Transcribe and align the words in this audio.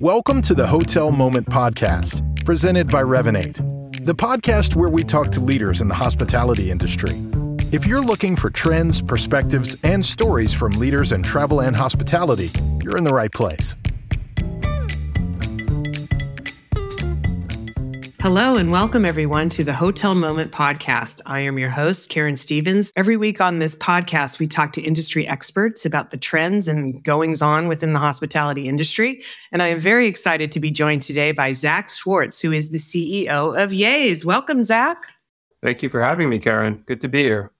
Welcome 0.00 0.42
to 0.42 0.54
the 0.54 0.64
Hotel 0.64 1.10
Moment 1.10 1.48
Podcast, 1.48 2.44
presented 2.44 2.86
by 2.86 3.02
Revinate, 3.02 3.56
the 4.06 4.14
podcast 4.14 4.76
where 4.76 4.88
we 4.88 5.02
talk 5.02 5.32
to 5.32 5.40
leaders 5.40 5.80
in 5.80 5.88
the 5.88 5.94
hospitality 5.96 6.70
industry. 6.70 7.20
If 7.72 7.84
you're 7.84 8.00
looking 8.00 8.36
for 8.36 8.48
trends, 8.48 9.02
perspectives, 9.02 9.76
and 9.82 10.06
stories 10.06 10.54
from 10.54 10.70
leaders 10.74 11.10
in 11.10 11.24
travel 11.24 11.62
and 11.62 11.74
hospitality, 11.74 12.48
you're 12.80 12.96
in 12.96 13.02
the 13.02 13.12
right 13.12 13.32
place. 13.32 13.74
Hello 18.20 18.56
and 18.56 18.72
welcome 18.72 19.04
everyone 19.06 19.48
to 19.50 19.62
the 19.62 19.72
Hotel 19.72 20.12
Moment 20.12 20.50
podcast. 20.50 21.20
I 21.24 21.38
am 21.38 21.56
your 21.56 21.70
host, 21.70 22.10
Karen 22.10 22.34
Stevens. 22.34 22.92
Every 22.96 23.16
week 23.16 23.40
on 23.40 23.60
this 23.60 23.76
podcast, 23.76 24.40
we 24.40 24.48
talk 24.48 24.72
to 24.72 24.82
industry 24.82 25.24
experts 25.28 25.86
about 25.86 26.10
the 26.10 26.16
trends 26.16 26.66
and 26.66 27.00
goings 27.04 27.42
on 27.42 27.68
within 27.68 27.92
the 27.92 28.00
hospitality 28.00 28.68
industry. 28.68 29.22
And 29.52 29.62
I 29.62 29.68
am 29.68 29.78
very 29.78 30.08
excited 30.08 30.50
to 30.50 30.58
be 30.58 30.72
joined 30.72 31.02
today 31.02 31.30
by 31.30 31.52
Zach 31.52 31.90
Schwartz, 31.90 32.40
who 32.40 32.50
is 32.50 32.70
the 32.70 32.78
CEO 32.78 33.56
of 33.56 33.70
Yays. 33.70 34.24
Welcome, 34.24 34.64
Zach. 34.64 34.98
Thank 35.62 35.84
you 35.84 35.88
for 35.88 36.02
having 36.02 36.28
me, 36.28 36.40
Karen. 36.40 36.82
Good 36.86 37.00
to 37.02 37.08
be 37.08 37.22
here. 37.22 37.52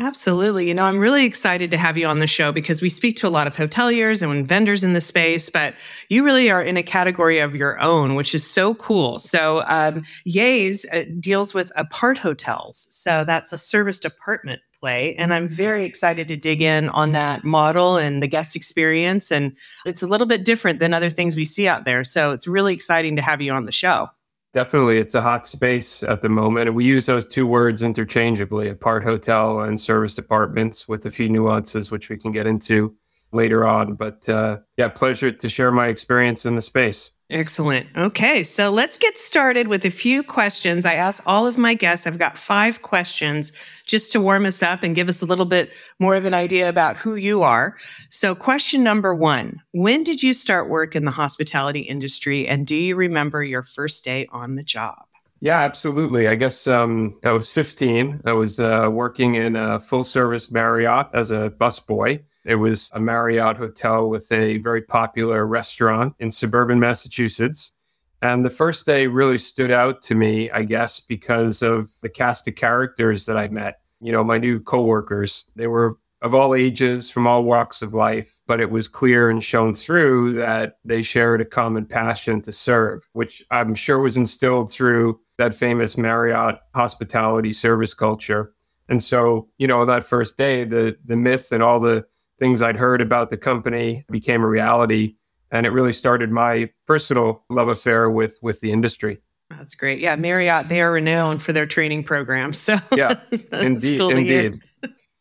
Absolutely. 0.00 0.66
You 0.66 0.74
know, 0.74 0.86
I'm 0.86 0.98
really 0.98 1.24
excited 1.24 1.70
to 1.70 1.78
have 1.78 1.96
you 1.96 2.06
on 2.08 2.18
the 2.18 2.26
show 2.26 2.50
because 2.50 2.82
we 2.82 2.88
speak 2.88 3.14
to 3.18 3.28
a 3.28 3.30
lot 3.30 3.46
of 3.46 3.54
hoteliers 3.54 4.28
and 4.28 4.46
vendors 4.46 4.82
in 4.82 4.92
the 4.92 5.00
space, 5.00 5.48
but 5.48 5.74
you 6.08 6.24
really 6.24 6.50
are 6.50 6.60
in 6.60 6.76
a 6.76 6.82
category 6.82 7.38
of 7.38 7.54
your 7.54 7.80
own, 7.80 8.16
which 8.16 8.34
is 8.34 8.44
so 8.44 8.74
cool. 8.74 9.20
So, 9.20 9.62
um, 9.66 10.02
Yays 10.26 10.84
uh, 10.92 11.04
deals 11.20 11.54
with 11.54 11.70
apart 11.76 12.18
hotels. 12.18 12.88
So, 12.90 13.22
that's 13.24 13.52
a 13.52 13.58
serviced 13.58 14.04
apartment 14.04 14.62
play. 14.74 15.14
And 15.14 15.32
I'm 15.32 15.48
very 15.48 15.84
excited 15.84 16.26
to 16.26 16.36
dig 16.36 16.60
in 16.60 16.88
on 16.88 17.12
that 17.12 17.44
model 17.44 17.96
and 17.96 18.20
the 18.20 18.26
guest 18.26 18.56
experience. 18.56 19.30
And 19.30 19.56
it's 19.86 20.02
a 20.02 20.08
little 20.08 20.26
bit 20.26 20.44
different 20.44 20.80
than 20.80 20.92
other 20.92 21.08
things 21.08 21.36
we 21.36 21.44
see 21.44 21.68
out 21.68 21.84
there. 21.84 22.02
So, 22.02 22.32
it's 22.32 22.48
really 22.48 22.74
exciting 22.74 23.14
to 23.14 23.22
have 23.22 23.40
you 23.40 23.52
on 23.52 23.64
the 23.64 23.72
show. 23.72 24.08
Definitely, 24.54 24.98
it's 24.98 25.16
a 25.16 25.20
hot 25.20 25.48
space 25.48 26.04
at 26.04 26.22
the 26.22 26.28
moment. 26.28 26.68
And 26.68 26.76
we 26.76 26.84
use 26.84 27.06
those 27.06 27.26
two 27.26 27.44
words 27.44 27.82
interchangeably 27.82 28.68
apart 28.68 29.02
hotel 29.02 29.60
and 29.62 29.80
serviced 29.80 30.16
apartments 30.16 30.86
with 30.86 31.04
a 31.06 31.10
few 31.10 31.28
nuances, 31.28 31.90
which 31.90 32.08
we 32.08 32.16
can 32.16 32.30
get 32.30 32.46
into 32.46 32.94
later 33.32 33.66
on. 33.66 33.94
But 33.94 34.28
uh, 34.28 34.58
yeah, 34.76 34.86
pleasure 34.88 35.32
to 35.32 35.48
share 35.48 35.72
my 35.72 35.88
experience 35.88 36.46
in 36.46 36.54
the 36.54 36.62
space. 36.62 37.10
Excellent. 37.30 37.86
Okay, 37.96 38.42
so 38.42 38.68
let's 38.68 38.98
get 38.98 39.16
started 39.16 39.68
with 39.68 39.86
a 39.86 39.90
few 39.90 40.22
questions. 40.22 40.84
I 40.84 40.92
asked 40.94 41.22
all 41.24 41.46
of 41.46 41.56
my 41.56 41.72
guests, 41.72 42.06
I've 42.06 42.18
got 42.18 42.36
five 42.36 42.82
questions 42.82 43.50
just 43.86 44.12
to 44.12 44.20
warm 44.20 44.44
us 44.44 44.62
up 44.62 44.82
and 44.82 44.94
give 44.94 45.08
us 45.08 45.22
a 45.22 45.26
little 45.26 45.46
bit 45.46 45.72
more 45.98 46.16
of 46.16 46.26
an 46.26 46.34
idea 46.34 46.68
about 46.68 46.98
who 46.98 47.14
you 47.14 47.42
are. 47.42 47.78
So, 48.10 48.34
question 48.34 48.82
number 48.82 49.14
one 49.14 49.62
When 49.72 50.02
did 50.02 50.22
you 50.22 50.34
start 50.34 50.68
work 50.68 50.94
in 50.94 51.06
the 51.06 51.10
hospitality 51.10 51.80
industry, 51.80 52.46
and 52.46 52.66
do 52.66 52.76
you 52.76 52.94
remember 52.94 53.42
your 53.42 53.62
first 53.62 54.04
day 54.04 54.28
on 54.30 54.56
the 54.56 54.62
job? 54.62 55.04
Yeah, 55.40 55.60
absolutely. 55.60 56.28
I 56.28 56.34
guess 56.34 56.66
um, 56.66 57.18
I 57.24 57.32
was 57.32 57.50
15. 57.50 58.22
I 58.24 58.32
was 58.32 58.60
uh, 58.60 58.88
working 58.92 59.34
in 59.34 59.56
a 59.56 59.80
full 59.80 60.04
service 60.04 60.50
Marriott 60.50 61.08
as 61.14 61.30
a 61.30 61.52
busboy. 61.58 62.22
It 62.44 62.56
was 62.56 62.90
a 62.92 63.00
Marriott 63.00 63.56
hotel 63.56 64.08
with 64.08 64.30
a 64.30 64.58
very 64.58 64.82
popular 64.82 65.46
restaurant 65.46 66.14
in 66.18 66.30
suburban 66.30 66.78
Massachusetts. 66.78 67.72
And 68.20 68.44
the 68.44 68.50
first 68.50 68.86
day 68.86 69.06
really 69.06 69.38
stood 69.38 69.70
out 69.70 70.02
to 70.02 70.14
me, 70.14 70.50
I 70.50 70.64
guess, 70.64 71.00
because 71.00 71.62
of 71.62 71.92
the 72.00 72.08
cast 72.08 72.48
of 72.48 72.54
characters 72.54 73.26
that 73.26 73.36
I 73.36 73.48
met. 73.48 73.80
You 74.00 74.12
know, 74.12 74.24
my 74.24 74.38
new 74.38 74.60
coworkers, 74.60 75.44
they 75.56 75.66
were 75.66 75.98
of 76.24 76.34
all 76.34 76.54
ages, 76.54 77.10
from 77.10 77.26
all 77.26 77.44
walks 77.44 77.82
of 77.82 77.92
life, 77.92 78.38
but 78.46 78.58
it 78.58 78.70
was 78.70 78.88
clear 78.88 79.28
and 79.28 79.44
shown 79.44 79.74
through 79.74 80.32
that 80.32 80.78
they 80.82 81.02
shared 81.02 81.42
a 81.42 81.44
common 81.44 81.84
passion 81.84 82.40
to 82.40 82.50
serve, 82.50 83.06
which 83.12 83.44
I'm 83.50 83.74
sure 83.74 84.00
was 84.00 84.16
instilled 84.16 84.72
through 84.72 85.20
that 85.36 85.54
famous 85.54 85.98
Marriott 85.98 86.60
hospitality 86.74 87.52
service 87.52 87.92
culture. 87.92 88.54
And 88.88 89.02
so, 89.04 89.48
you 89.58 89.66
know, 89.66 89.84
that 89.84 90.02
first 90.02 90.38
day, 90.38 90.64
the 90.64 90.96
the 91.04 91.16
myth 91.16 91.52
and 91.52 91.62
all 91.62 91.78
the 91.78 92.06
things 92.38 92.62
I'd 92.62 92.76
heard 92.76 93.00
about 93.00 93.30
the 93.30 93.36
company 93.36 94.04
became 94.10 94.42
a 94.42 94.48
reality. 94.48 95.16
And 95.50 95.66
it 95.66 95.70
really 95.70 95.92
started 95.92 96.30
my 96.30 96.70
personal 96.86 97.44
love 97.48 97.68
affair 97.68 98.10
with 98.10 98.38
with 98.42 98.60
the 98.60 98.72
industry. 98.72 99.20
That's 99.50 99.74
great. 99.74 100.00
Yeah, 100.00 100.16
Marriott, 100.16 100.68
they 100.68 100.80
are 100.80 100.90
renowned 100.90 101.42
for 101.42 101.52
their 101.52 101.66
training 101.66 102.04
programs. 102.04 102.58
So 102.58 102.76
yeah, 102.96 103.20
indeed, 103.52 103.98
cool 103.98 104.10
indeed. 104.10 104.60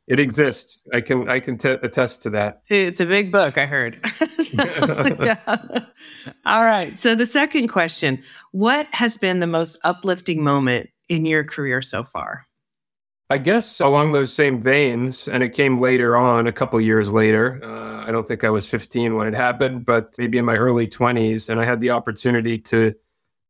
It 0.08 0.20
exists. 0.20 0.86
I 0.94 1.02
can 1.02 1.30
I 1.30 1.40
can 1.40 1.58
t- 1.58 1.70
attest 1.70 2.24
to 2.24 2.30
that. 2.32 2.62
It's 2.68 3.00
a 3.00 3.06
big 3.06 3.32
book, 3.32 3.58
I 3.58 3.66
heard. 3.66 4.00
yeah. 4.54 5.60
All 6.46 6.64
right. 6.64 6.98
So 6.98 7.16
the 7.16 7.26
second 7.26 7.70
question, 7.70 8.22
what 8.52 8.88
has 8.92 9.18
been 9.18 9.40
the 9.40 9.48
most 9.48 9.78
uplifting 9.84 10.44
moment 10.44 10.90
in 11.08 11.26
your 11.26 11.44
career 11.44 11.82
so 11.82 12.04
far? 12.04 12.46
I 13.30 13.38
guess 13.38 13.80
along 13.80 14.12
those 14.12 14.34
same 14.34 14.62
veins, 14.62 15.28
and 15.28 15.42
it 15.44 15.50
came 15.50 15.80
later 15.80 16.16
on, 16.16 16.46
a 16.46 16.52
couple 16.52 16.80
years 16.82 17.12
later. 17.12 17.60
Uh, 17.64 18.04
I 18.06 18.12
don't 18.12 18.28
think 18.28 18.44
I 18.44 18.50
was 18.50 18.66
15 18.66 19.16
when 19.16 19.28
it 19.28 19.34
happened, 19.34 19.86
but 19.86 20.14
maybe 20.18 20.38
in 20.38 20.46
my 20.46 20.56
early 20.56 20.88
20s, 20.88 21.50
and 21.50 21.60
I 21.60 21.66
had 21.66 21.80
the 21.80 21.90
opportunity 21.92 22.58
to 22.60 22.94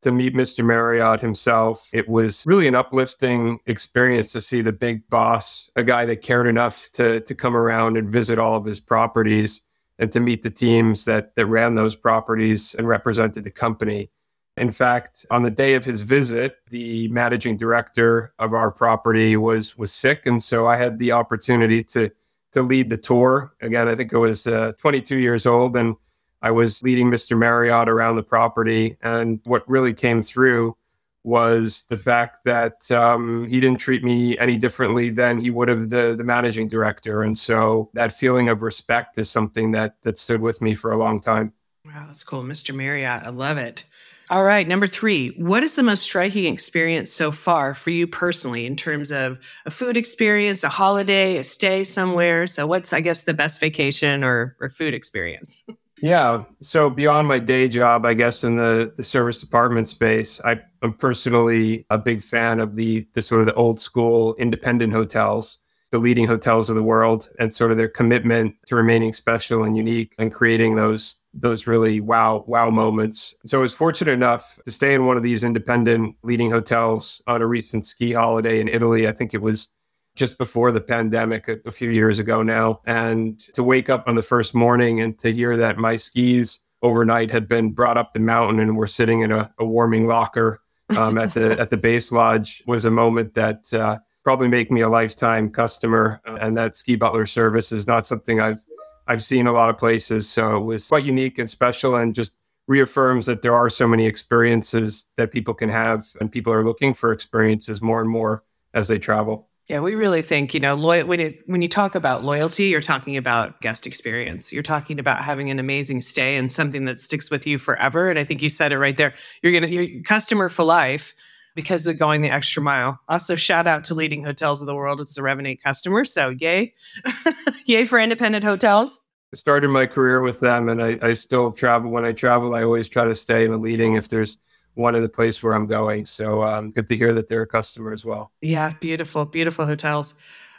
to 0.04 0.12
meet 0.12 0.36
Mr. 0.36 0.66
Marriott 0.66 1.22
himself. 1.22 1.90
It 1.94 2.10
was 2.10 2.44
really 2.46 2.68
an 2.68 2.76
uplifting 2.76 3.60
experience 3.66 4.34
to 4.34 4.42
see 4.42 4.62
the 4.62 4.74
big 4.74 5.10
boss, 5.10 5.72
a 5.78 5.84
guy 5.84 6.06
that 6.06 6.22
cared 6.22 6.48
enough 6.48 6.90
to 6.94 7.22
to 7.22 7.36
come 7.36 7.56
around 7.56 7.98
and 7.98 8.10
visit 8.10 8.38
all 8.38 8.56
of 8.56 8.66
his 8.66 8.80
properties 8.80 9.64
and 9.98 10.12
to 10.12 10.20
meet 10.20 10.44
the 10.44 10.50
teams 10.50 11.06
that 11.06 11.36
that 11.36 11.46
ran 11.46 11.76
those 11.76 11.96
properties 11.96 12.76
and 12.76 12.88
represented 12.88 13.44
the 13.44 13.52
company. 13.52 14.12
In 14.56 14.70
fact, 14.70 15.26
on 15.32 15.44
the 15.44 15.52
day 15.52 15.74
of 15.74 15.84
his 15.84 16.02
visit, 16.02 16.58
the 16.70 17.08
managing 17.08 17.58
director 17.58 18.34
of 18.38 18.54
our 18.54 18.72
property 18.72 19.36
was 19.36 19.78
was 19.78 19.92
sick, 19.92 20.26
and 20.26 20.42
so 20.42 20.68
I 20.68 20.78
had 20.78 21.00
the 21.00 21.12
opportunity 21.12 21.84
to 21.86 22.12
to 22.52 22.62
lead 22.62 22.90
the 22.90 22.98
tour. 22.98 23.54
Again, 23.62 23.88
I 23.88 23.96
think 23.96 24.14
I 24.14 24.18
was 24.18 24.46
uh, 24.46 24.74
22 24.78 25.18
years 25.18 25.46
old, 25.46 25.76
and 25.76 25.96
I 26.44 26.52
was 26.52 26.84
leading 26.84 27.10
Mr. 27.10 27.38
Marriott 27.38 27.90
around 27.90 28.16
the 28.16 28.24
property. 28.24 28.98
And 29.02 29.40
what 29.46 29.68
really 29.68 29.94
came 29.94 30.22
through 30.22 30.78
was 31.24 31.86
the 31.90 31.98
fact 31.98 32.44
that 32.44 32.92
um, 32.92 33.48
he 33.48 33.60
didn't 33.62 33.80
treat 33.80 34.04
me 34.04 34.38
any 34.38 34.58
differently 34.58 35.10
than 35.10 35.40
he 35.40 35.50
would 35.50 35.70
have 35.70 35.90
the 35.90 36.16
the 36.18 36.24
managing 36.24 36.68
director, 36.68 37.24
and 37.24 37.38
so 37.38 37.90
that 37.94 38.14
feeling 38.14 38.50
of 38.50 38.62
respect 38.62 39.18
is 39.18 39.30
something 39.30 39.72
that 39.72 39.96
that 40.04 40.18
stood 40.18 40.42
with 40.42 40.62
me 40.62 40.76
for 40.76 40.92
a 40.92 40.98
long 40.98 41.22
time. 41.22 41.54
Wow, 41.86 42.06
that's 42.08 42.24
cool, 42.24 42.44
Mr. 42.44 42.76
Marriott. 42.76 43.24
I 43.24 43.30
love 43.30 43.58
it. 43.58 43.86
All 44.30 44.44
right, 44.44 44.68
number 44.68 44.88
three. 44.88 45.30
What 45.38 45.64
is 45.64 45.76
the 45.76 45.84
most 45.84 46.04
striking 46.04 46.52
experience 46.52 47.12
so 47.12 47.32
far 47.32 47.74
for 47.74 47.90
you 47.90 48.08
personally 48.08 48.66
in 48.66 48.76
terms 48.76 49.12
of 49.12 49.40
a 49.66 49.72
food 49.72 49.98
experience, 49.98 50.64
a 50.64 50.70
holiday, 50.70 51.38
a 51.38 51.44
stay 51.44 51.84
somewhere? 51.84 52.48
So, 52.48 52.66
what's, 52.66 52.94
I 52.94 53.02
guess, 53.02 53.24
the 53.24 53.34
best 53.34 53.60
vacation 53.60 54.24
or, 54.24 54.56
or 54.60 54.70
food 54.70 54.94
experience? 54.94 55.66
Yeah. 56.02 56.44
So, 56.60 56.90
beyond 56.90 57.30
my 57.30 57.40
day 57.40 57.70
job, 57.70 58.06
I 58.06 58.14
guess, 58.14 58.44
in 58.44 58.58
the, 58.58 58.92
the 58.98 59.04
serviced 59.04 59.42
apartment 59.42 59.88
space, 59.88 60.42
I, 60.44 60.60
am 60.82 60.96
personally 60.96 61.86
a 61.90 61.98
big 61.98 62.22
fan 62.22 62.60
of 62.60 62.76
the, 62.76 63.08
the 63.14 63.22
sort 63.22 63.40
of 63.40 63.48
the 63.48 63.54
old 63.54 63.80
school 63.80 64.36
independent 64.36 64.92
hotels 64.92 65.60
the 65.94 66.00
leading 66.00 66.26
hotels 66.26 66.72
of 66.72 66.76
the 66.76 66.82
world 66.82 67.30
and 67.38 67.54
sort 67.54 67.70
of 67.70 67.78
their 67.78 67.88
commitment 67.88 68.56
to 68.66 68.76
remaining 68.76 69.14
special 69.14 69.64
and 69.64 69.78
unique 69.78 70.16
and 70.18 70.34
creating 70.34 70.76
those 70.76 71.18
those 71.36 71.68
really 71.68 72.00
wow 72.00 72.44
wow 72.48 72.72
moments. 72.72 73.36
So 73.46 73.60
I 73.60 73.62
was 73.62 73.76
fortunate 73.76 74.12
enough 74.12 74.60
to 74.66 74.72
stay 74.72 74.96
in 74.96 75.06
one 75.06 75.18
of 75.18 75.24
these 75.24 75.44
independent 75.44 76.16
leading 76.24 76.50
hotels 76.50 77.22
on 77.28 77.44
a 77.44 77.46
recent 77.46 77.86
ski 77.86 78.12
holiday 78.12 78.60
in 78.60 78.70
Italy. 78.70 79.08
I 79.08 79.12
think 79.12 79.36
it 79.36 79.42
was 79.44 79.68
just 80.16 80.40
before 80.40 80.72
the 80.72 80.82
pandemic 80.82 81.48
a, 81.48 81.58
a 81.64 81.72
few 81.72 81.92
years 81.92 82.18
ago 82.18 82.42
now 82.42 82.82
and 82.88 83.40
to 83.54 83.62
wake 83.62 83.88
up 83.88 84.08
on 84.08 84.16
the 84.16 84.24
first 84.24 84.56
morning 84.56 85.00
and 85.00 85.20
to 85.20 85.32
hear 85.32 85.56
that 85.58 85.78
my 85.78 85.96
skis 85.96 86.62
overnight 86.82 87.30
had 87.30 87.48
been 87.48 87.70
brought 87.70 87.98
up 87.98 88.14
the 88.14 88.20
mountain 88.20 88.60
and 88.60 88.76
were 88.76 88.88
sitting 88.88 89.20
in 89.20 89.32
a, 89.32 89.54
a 89.60 89.66
warming 89.66 90.08
locker 90.08 90.60
um, 90.98 91.20
at 91.20 91.36
the 91.36 91.52
at 91.60 91.70
the 91.70 91.78
base 91.78 92.12
lodge 92.12 92.64
was 92.66 92.84
a 92.84 92.92
moment 92.92 93.36
that 93.36 93.72
uh, 93.76 94.00
probably 94.24 94.48
make 94.48 94.72
me 94.72 94.82
a 94.82 94.90
lifetime 94.90 95.50
customer. 95.50 96.22
Uh, 96.26 96.38
and 96.42 96.58
that 96.58 96.76
ski 96.76 96.96
butler 96.96 97.26
service 97.26 97.72
is 97.72 97.88
not 97.88 98.06
something 98.06 98.40
I've 98.40 98.64
I've 99.06 99.24
seen 99.24 99.48
a 99.48 99.52
lot 99.52 99.70
of 99.70 99.78
places. 99.78 100.30
So 100.30 100.58
it 100.58 100.64
was 100.64 100.88
quite 100.88 101.04
unique 101.04 101.38
and 101.38 101.50
special 101.50 101.96
and 101.96 102.16
just 102.16 102.38
reaffirms 102.68 103.26
that 103.26 103.42
there 103.42 103.54
are 103.54 103.70
so 103.70 103.88
many 103.88 104.06
experiences 104.06 105.06
that 105.18 105.32
people 105.32 105.54
can 105.54 105.70
have 105.70 106.06
and 106.22 106.32
people 106.32 106.54
are 106.54 106.64
looking 106.64 106.94
for 106.94 107.12
experiences 107.12 107.82
more 107.82 108.00
and 108.00 108.10
more 108.10 108.44
as 108.74 108.88
they 108.88 108.98
travel. 108.98 109.50
Yeah, 109.70 109.80
we 109.80 109.96
really 109.96 110.22
think, 110.22 110.54
you 110.54 110.60
know, 110.60 110.76
when 110.76 111.20
it 111.22 111.40
when 111.46 111.62
you 111.62 111.70
talk 111.70 111.96
about 111.96 112.24
loyalty, 112.24 112.66
you're 112.66 112.82
talking 112.82 113.16
about 113.16 113.62
guest 113.62 113.88
experience. 113.88 114.52
You're 114.52 114.62
talking 114.62 115.00
about 115.00 115.24
having 115.24 115.50
an 115.50 115.60
amazing 115.60 116.02
stay 116.02 116.36
and 116.36 116.52
something 116.52 116.84
that 116.86 117.00
sticks 117.00 117.32
with 117.32 117.48
you 117.48 117.58
forever. 117.58 118.10
And 118.10 118.20
I 118.20 118.26
think 118.26 118.42
you 118.42 118.50
said 118.50 118.74
it 118.74 118.78
right 118.78 118.98
there. 118.98 119.14
You're 119.42 119.54
gonna 119.54 119.68
you're 119.68 120.04
customer 120.04 120.50
for 120.50 120.64
life 120.64 121.14
because 121.56 121.86
of 121.88 121.98
going 121.98 122.22
the 122.22 122.30
extra 122.30 122.62
mile. 122.62 123.00
Also, 123.10 123.36
shout 123.36 123.68
out 123.68 123.84
to 123.86 123.94
leading 123.94 124.24
hotels 124.24 124.62
of 124.62 124.68
the 124.68 124.76
world. 124.76 125.00
It's 125.02 125.16
the 125.16 125.22
Revinate 125.22 125.62
customer. 125.62 126.04
So, 126.06 126.30
yay. 126.30 126.74
yay 127.66 127.86
for 127.86 128.00
independent 128.00 128.44
hotels. 128.44 129.00
I 129.34 129.36
started 129.36 129.70
my 129.70 129.88
career 129.88 130.22
with 130.22 130.40
them 130.40 130.70
and 130.70 130.82
I, 130.82 131.00
I 131.02 131.14
still 131.14 131.52
travel. 131.52 131.90
When 131.90 132.06
I 132.06 132.12
travel, 132.12 132.54
I 132.54 132.64
always 132.64 132.88
try 132.88 133.06
to 133.06 133.16
stay 133.16 133.46
in 133.46 133.52
the 133.52 133.58
leading 133.58 133.96
if 133.96 134.08
there's 134.08 134.38
one 134.76 134.96
of 134.96 135.02
the 135.02 135.10
place 135.10 135.42
where 135.42 135.54
I'm 135.54 135.68
going. 135.68 136.06
So 136.06 136.44
um, 136.44 136.72
good 136.72 136.88
to 136.88 136.96
hear 136.96 137.14
that 137.14 137.28
they're 137.28 137.42
a 137.42 137.48
customer 137.48 137.94
as 137.94 138.06
well. 138.06 138.32
Yeah, 138.42 138.74
beautiful, 138.80 139.26
beautiful 139.26 139.66
hotels. 139.66 140.14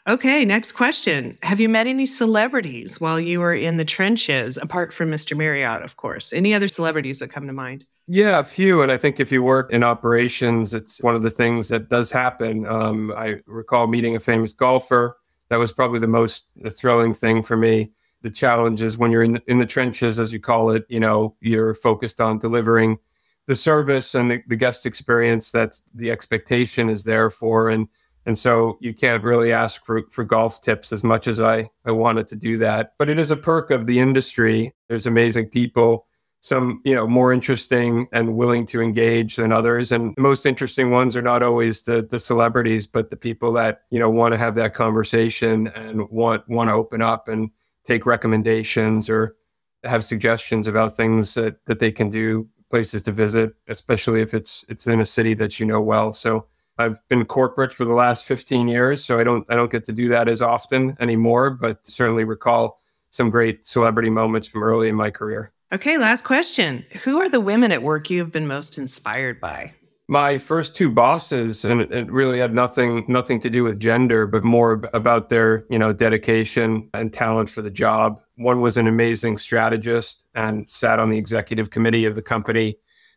Okay, 0.06 0.44
next 0.44 0.72
question. 0.72 1.38
Have 1.42 1.60
you 1.60 1.68
met 1.68 1.86
any 1.86 2.04
celebrities 2.04 3.00
while 3.00 3.18
you 3.18 3.40
were 3.40 3.54
in 3.54 3.78
the 3.78 3.86
trenches, 3.86 4.58
apart 4.58 4.92
from 4.92 5.10
Mr. 5.10 5.36
Marriott, 5.36 5.82
of 5.82 5.96
course? 5.96 6.32
Any 6.32 6.52
other 6.52 6.68
celebrities 6.68 7.20
that 7.20 7.28
come 7.28 7.46
to 7.46 7.52
mind? 7.52 7.86
Yeah, 8.06 8.38
a 8.38 8.44
few. 8.44 8.82
And 8.82 8.92
I 8.92 8.98
think 8.98 9.18
if 9.18 9.32
you 9.32 9.42
work 9.42 9.72
in 9.72 9.82
operations, 9.82 10.74
it's 10.74 11.02
one 11.02 11.14
of 11.14 11.22
the 11.22 11.30
things 11.30 11.68
that 11.68 11.88
does 11.88 12.10
happen. 12.10 12.66
Um, 12.66 13.12
I 13.16 13.36
recall 13.46 13.86
meeting 13.86 14.14
a 14.14 14.20
famous 14.20 14.52
golfer. 14.52 15.16
That 15.48 15.56
was 15.56 15.72
probably 15.72 16.00
the 16.00 16.08
most 16.08 16.50
thrilling 16.70 17.14
thing 17.14 17.42
for 17.42 17.56
me. 17.56 17.92
The 18.20 18.30
challenge 18.30 18.82
is 18.82 18.98
when 18.98 19.10
you're 19.10 19.22
in 19.22 19.32
the, 19.32 19.42
in 19.46 19.58
the 19.58 19.66
trenches, 19.66 20.18
as 20.20 20.32
you 20.32 20.40
call 20.40 20.70
it, 20.70 20.84
you 20.88 21.00
know, 21.00 21.34
you're 21.40 21.74
focused 21.74 22.20
on 22.20 22.38
delivering 22.38 22.98
the 23.46 23.56
service 23.56 24.14
and 24.14 24.30
the, 24.30 24.42
the 24.48 24.56
guest 24.56 24.86
experience 24.86 25.52
that 25.52 25.78
the 25.94 26.10
expectation 26.10 26.88
is 26.88 27.04
there 27.04 27.30
for. 27.30 27.68
And 27.70 27.88
and 28.26 28.38
so 28.38 28.78
you 28.80 28.94
can't 28.94 29.22
really 29.22 29.52
ask 29.52 29.84
for, 29.84 30.02
for 30.10 30.24
golf 30.24 30.62
tips 30.62 30.92
as 30.94 31.04
much 31.04 31.26
as 31.28 31.42
I, 31.42 31.68
I 31.84 31.90
wanted 31.92 32.26
to 32.28 32.36
do 32.36 32.56
that. 32.58 32.94
But 32.98 33.10
it 33.10 33.18
is 33.18 33.30
a 33.30 33.36
perk 33.36 33.70
of 33.70 33.86
the 33.86 33.98
industry. 33.98 34.74
There's 34.88 35.04
amazing 35.04 35.50
people, 35.50 36.06
some, 36.44 36.82
you 36.84 36.94
know, 36.94 37.06
more 37.06 37.32
interesting 37.32 38.06
and 38.12 38.36
willing 38.36 38.66
to 38.66 38.82
engage 38.82 39.36
than 39.36 39.50
others. 39.50 39.90
And 39.90 40.14
the 40.14 40.20
most 40.20 40.44
interesting 40.44 40.90
ones 40.90 41.16
are 41.16 41.22
not 41.22 41.42
always 41.42 41.84
the 41.84 42.02
the 42.02 42.18
celebrities, 42.18 42.86
but 42.86 43.08
the 43.08 43.16
people 43.16 43.50
that, 43.54 43.84
you 43.88 43.98
know, 43.98 44.10
want 44.10 44.32
to 44.32 44.38
have 44.38 44.54
that 44.56 44.74
conversation 44.74 45.68
and 45.68 46.06
want 46.10 46.46
want 46.46 46.68
to 46.68 46.74
open 46.74 47.00
up 47.00 47.28
and 47.28 47.48
take 47.86 48.04
recommendations 48.04 49.08
or 49.08 49.36
have 49.84 50.04
suggestions 50.04 50.68
about 50.68 50.94
things 50.94 51.32
that, 51.32 51.64
that 51.64 51.78
they 51.78 51.90
can 51.90 52.10
do, 52.10 52.46
places 52.68 53.02
to 53.04 53.12
visit, 53.12 53.54
especially 53.68 54.20
if 54.20 54.34
it's 54.34 54.66
it's 54.68 54.86
in 54.86 55.00
a 55.00 55.06
city 55.06 55.32
that 55.32 55.58
you 55.58 55.64
know 55.64 55.80
well. 55.80 56.12
So 56.12 56.44
I've 56.76 57.00
been 57.08 57.24
corporate 57.24 57.72
for 57.72 57.86
the 57.86 57.94
last 57.94 58.26
15 58.26 58.68
years, 58.68 59.02
so 59.02 59.18
I 59.18 59.24
don't 59.24 59.46
I 59.48 59.56
don't 59.56 59.72
get 59.72 59.86
to 59.86 59.92
do 59.92 60.10
that 60.10 60.28
as 60.28 60.42
often 60.42 60.94
anymore, 61.00 61.48
but 61.48 61.86
certainly 61.86 62.24
recall 62.24 62.82
some 63.08 63.30
great 63.30 63.64
celebrity 63.64 64.10
moments 64.10 64.46
from 64.46 64.62
early 64.62 64.90
in 64.90 64.94
my 64.94 65.10
career. 65.10 65.54
Okay, 65.74 65.98
last 65.98 66.22
question. 66.22 66.86
Who 67.02 67.20
are 67.20 67.28
the 67.28 67.40
women 67.40 67.72
at 67.72 67.82
work 67.82 68.08
you 68.08 68.20
have 68.20 68.30
been 68.30 68.46
most 68.46 68.78
inspired 68.78 69.40
by? 69.40 69.72
My 70.06 70.38
first 70.38 70.76
two 70.76 70.88
bosses, 70.88 71.64
and 71.64 71.80
it 71.80 72.08
really 72.12 72.38
had 72.38 72.54
nothing 72.54 73.04
nothing 73.08 73.40
to 73.40 73.50
do 73.50 73.64
with 73.64 73.80
gender, 73.80 74.24
but 74.28 74.44
more 74.44 74.88
about 74.92 75.30
their 75.30 75.64
you 75.68 75.78
know 75.80 75.92
dedication 75.92 76.88
and 76.94 77.12
talent 77.12 77.50
for 77.50 77.60
the 77.60 77.72
job. 77.72 78.20
One 78.36 78.60
was 78.60 78.76
an 78.76 78.86
amazing 78.86 79.36
strategist 79.38 80.28
and 80.36 80.70
sat 80.70 81.00
on 81.00 81.10
the 81.10 81.18
executive 81.18 81.70
committee 81.70 82.04
of 82.04 82.14
the 82.14 82.22
company 82.22 82.76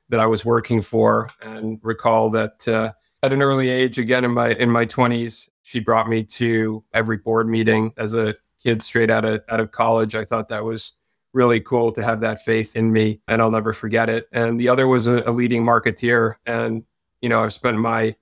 that 0.10 0.20
I 0.20 0.26
was 0.26 0.44
working 0.44 0.82
for, 0.82 1.30
and 1.44 1.80
recall 1.84 2.32
that. 2.32 2.68
Uh, 2.68 2.94
at 3.22 3.34
an 3.34 3.44
early 3.44 3.70
age, 3.70 4.00
again 4.00 4.26
in 4.26 4.32
my 4.32 4.54
in 4.54 4.72
my 4.72 4.86
twenties, 4.86 5.48
she 5.62 5.80
brought 5.80 6.10
me 6.10 6.24
to 6.24 6.84
every 6.92 7.18
board 7.18 7.48
meeting 7.48 7.94
as 7.98 8.16
a 8.16 8.36
kid 8.64 8.82
straight 8.82 9.12
out 9.12 9.26
of 9.26 9.42
out 9.48 9.60
of 9.60 9.72
college. 9.72 10.16
I 10.16 10.26
thought 10.26 10.50
that 10.50 10.64
was 10.64 10.94
really 11.38 11.60
cool 11.60 11.92
to 11.94 12.04
have 12.04 12.20
that 12.22 12.42
faith 12.42 12.76
in 12.76 12.92
me, 12.92 13.22
and 13.28 13.42
I'll 13.42 13.52
never 13.52 13.72
forget 13.72 14.10
it. 14.10 14.28
And 14.34 14.60
the 14.60 14.68
other 14.68 14.88
was 14.88 15.06
a, 15.06 15.24
a 15.26 15.32
leading 15.32 15.64
marketeer, 15.64 16.36
and 16.46 16.84
you 17.22 17.30
know 17.30 17.44
I've 17.44 17.54
spent 17.54 17.78
my 17.78 18.16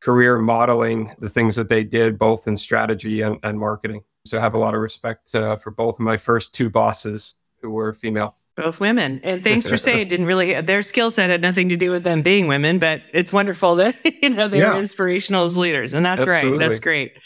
career 0.00 0.36
modeling 0.36 1.12
the 1.18 1.30
things 1.30 1.56
that 1.56 1.68
they 1.68 1.84
did, 1.84 2.18
both 2.18 2.46
in 2.46 2.56
strategy 2.56 3.22
and, 3.22 3.38
and 3.42 3.58
marketing. 3.58 4.02
So 4.26 4.36
I 4.36 4.40
have 4.40 4.54
a 4.54 4.58
lot 4.58 4.74
of 4.74 4.80
respect 4.80 5.34
uh, 5.34 5.56
for 5.56 5.70
both 5.70 5.94
of 5.94 6.00
my 6.00 6.16
first 6.16 6.52
two 6.52 6.68
bosses 6.68 7.34
who 7.62 7.70
were 7.70 7.94
female. 7.94 8.36
Both 8.56 8.80
women. 8.80 9.20
And 9.22 9.44
thanks 9.44 9.66
for 9.66 9.76
saying 9.76 10.08
didn't 10.08 10.26
really 10.26 10.60
their 10.60 10.82
skill 10.82 11.10
set 11.10 11.30
had 11.30 11.42
nothing 11.42 11.68
to 11.68 11.76
do 11.76 11.90
with 11.90 12.02
them 12.02 12.22
being 12.22 12.48
women, 12.48 12.78
but 12.78 13.02
it's 13.12 13.32
wonderful 13.32 13.76
that 13.76 13.94
you 14.22 14.30
know 14.30 14.48
they're 14.48 14.72
yeah. 14.72 14.78
inspirational 14.78 15.44
as 15.44 15.56
leaders. 15.56 15.94
And 15.94 16.04
that's 16.04 16.24
Absolutely. 16.24 16.58
right. 16.58 16.66
That's 16.66 16.80
great. 16.80 17.18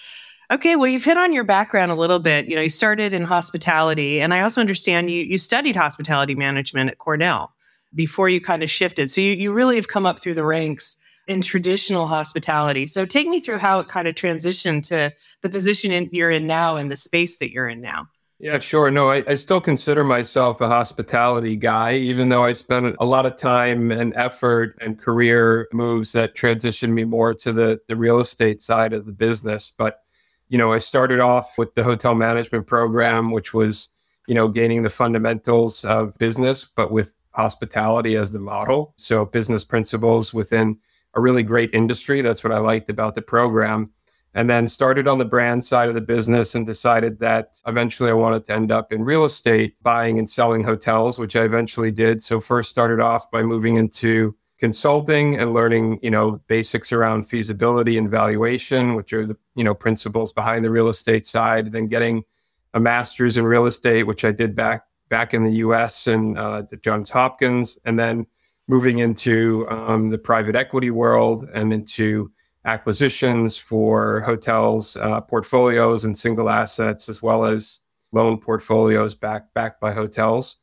Okay, 0.50 0.74
well, 0.74 0.88
you've 0.88 1.04
hit 1.04 1.16
on 1.16 1.32
your 1.32 1.44
background 1.44 1.92
a 1.92 1.94
little 1.94 2.18
bit. 2.18 2.46
You 2.46 2.56
know, 2.56 2.62
you 2.62 2.70
started 2.70 3.14
in 3.14 3.22
hospitality, 3.22 4.20
and 4.20 4.34
I 4.34 4.40
also 4.40 4.60
understand 4.60 5.10
you 5.10 5.22
you 5.22 5.38
studied 5.38 5.76
hospitality 5.76 6.34
management 6.34 6.90
at 6.90 6.98
Cornell 6.98 7.54
before 7.94 8.28
you 8.28 8.40
kind 8.40 8.62
of 8.62 8.70
shifted. 8.70 9.10
So 9.10 9.20
you, 9.20 9.32
you 9.32 9.52
really 9.52 9.76
have 9.76 9.88
come 9.88 10.06
up 10.06 10.20
through 10.20 10.34
the 10.34 10.44
ranks 10.44 10.96
in 11.26 11.40
traditional 11.40 12.06
hospitality. 12.06 12.86
So 12.86 13.06
take 13.06 13.28
me 13.28 13.40
through 13.40 13.58
how 13.58 13.80
it 13.80 13.88
kind 13.88 14.08
of 14.08 14.14
transitioned 14.14 14.82
to 14.88 15.12
the 15.42 15.48
position 15.48 15.92
in, 15.92 16.08
you're 16.12 16.30
in 16.30 16.46
now 16.46 16.76
and 16.76 16.90
the 16.90 16.96
space 16.96 17.38
that 17.38 17.50
you're 17.52 17.68
in 17.68 17.80
now. 17.80 18.08
Yeah, 18.38 18.58
sure. 18.58 18.90
No, 18.90 19.10
I, 19.10 19.22
I, 19.28 19.34
still 19.34 19.60
consider 19.60 20.02
myself 20.02 20.62
a 20.62 20.68
hospitality 20.68 21.56
guy, 21.56 21.96
even 21.96 22.30
though 22.30 22.42
I 22.42 22.54
spent 22.54 22.96
a 22.98 23.04
lot 23.04 23.26
of 23.26 23.36
time 23.36 23.92
and 23.92 24.14
effort 24.16 24.78
and 24.80 24.98
career 24.98 25.68
moves 25.74 26.12
that 26.12 26.34
transitioned 26.34 26.92
me 26.92 27.04
more 27.04 27.34
to 27.34 27.52
the, 27.52 27.80
the 27.86 27.96
real 27.96 28.18
estate 28.18 28.62
side 28.62 28.94
of 28.94 29.04
the 29.04 29.12
business. 29.12 29.72
But, 29.76 30.00
you 30.50 30.58
know, 30.58 30.72
I 30.72 30.78
started 30.78 31.20
off 31.20 31.56
with 31.56 31.74
the 31.74 31.82
hotel 31.82 32.14
management 32.14 32.66
program, 32.66 33.30
which 33.30 33.54
was, 33.54 33.88
you 34.28 34.34
know, 34.34 34.48
gaining 34.48 34.82
the 34.82 34.90
fundamentals 34.90 35.84
of 35.84 36.18
business, 36.18 36.64
but 36.64 36.92
with 36.92 37.16
hospitality 37.30 38.16
as 38.16 38.32
the 38.32 38.40
model. 38.40 38.92
So 38.98 39.24
business 39.24 39.64
principles 39.64 40.34
within 40.34 40.76
a 41.14 41.20
really 41.20 41.42
great 41.42 41.72
industry. 41.72 42.20
That's 42.20 42.44
what 42.44 42.52
I 42.52 42.58
liked 42.58 42.90
about 42.90 43.14
the 43.14 43.22
program 43.22 43.90
and 44.34 44.48
then 44.48 44.68
started 44.68 45.08
on 45.08 45.18
the 45.18 45.24
brand 45.24 45.64
side 45.64 45.88
of 45.88 45.94
the 45.94 46.00
business 46.00 46.54
and 46.54 46.64
decided 46.64 47.18
that 47.18 47.60
eventually 47.66 48.10
I 48.10 48.14
wanted 48.14 48.44
to 48.44 48.52
end 48.52 48.70
up 48.70 48.92
in 48.92 49.04
real 49.04 49.24
estate, 49.24 49.74
buying 49.82 50.18
and 50.18 50.28
selling 50.28 50.62
hotels, 50.62 51.18
which 51.18 51.34
I 51.34 51.42
eventually 51.42 51.90
did. 51.90 52.22
So 52.22 52.40
first 52.40 52.70
started 52.70 53.00
off 53.00 53.30
by 53.30 53.42
moving 53.42 53.76
into 53.76 54.36
consulting 54.60 55.36
and 55.36 55.54
learning, 55.54 55.98
you 56.02 56.10
know, 56.10 56.40
basics 56.46 56.92
around 56.92 57.24
feasibility 57.24 57.96
and 57.96 58.10
valuation, 58.10 58.94
which 58.94 59.12
are 59.12 59.26
the, 59.26 59.36
you 59.54 59.64
know, 59.64 59.74
principles 59.74 60.32
behind 60.32 60.64
the 60.64 60.70
real 60.70 60.88
estate 60.88 61.24
side, 61.26 61.72
then 61.72 61.88
getting 61.88 62.22
a 62.74 62.80
master's 62.80 63.38
in 63.38 63.44
real 63.44 63.66
estate, 63.66 64.04
which 64.04 64.24
I 64.24 64.32
did 64.32 64.54
back 64.54 64.84
back 65.08 65.34
in 65.34 65.42
the 65.42 65.54
US 65.54 66.06
and 66.06 66.38
uh, 66.38 66.62
Johns 66.82 67.10
Hopkins, 67.10 67.78
and 67.84 67.98
then 67.98 68.26
moving 68.68 68.98
into 68.98 69.66
um, 69.68 70.10
the 70.10 70.18
private 70.18 70.54
equity 70.54 70.90
world 70.90 71.48
and 71.52 71.72
into 71.72 72.30
acquisitions 72.64 73.56
for 73.56 74.20
hotels, 74.20 74.94
uh, 74.96 75.20
portfolios, 75.22 76.04
and 76.04 76.16
single 76.16 76.48
assets, 76.48 77.08
as 77.08 77.20
well 77.20 77.44
as 77.44 77.80
loan 78.12 78.38
portfolios 78.38 79.14
backed 79.14 79.52
backed 79.54 79.80
by 79.80 79.92
hotels. 79.92 80.58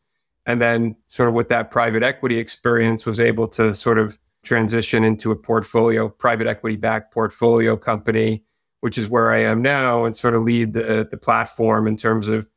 And 0.47 0.61
then, 0.61 0.95
sort 1.09 1.29
of 1.29 1.35
with 1.35 1.49
that 1.49 1.69
private 1.69 2.01
equity 2.01 2.39
experience, 2.39 3.05
was 3.05 3.19
able 3.19 3.47
to 3.49 3.75
sort 3.75 3.99
of 3.99 4.17
transition 4.43 5.03
into 5.03 5.29
a 5.29 5.35
portfolio, 5.35 6.07
private 6.07 6.47
equity 6.47 6.77
backed 6.77 7.13
portfolio 7.13 7.75
company, 7.75 8.43
which 8.79 8.97
is 8.97 9.09
where 9.09 9.31
I 9.31 9.39
am 9.39 9.61
now, 9.61 10.05
and 10.05 10.15
sort 10.15 10.33
of 10.33 10.43
lead 10.43 10.73
the 10.73 11.07
the 11.11 11.17
platform 11.17 11.85
in 11.85 11.97
terms 11.97 12.29
of 12.29 12.49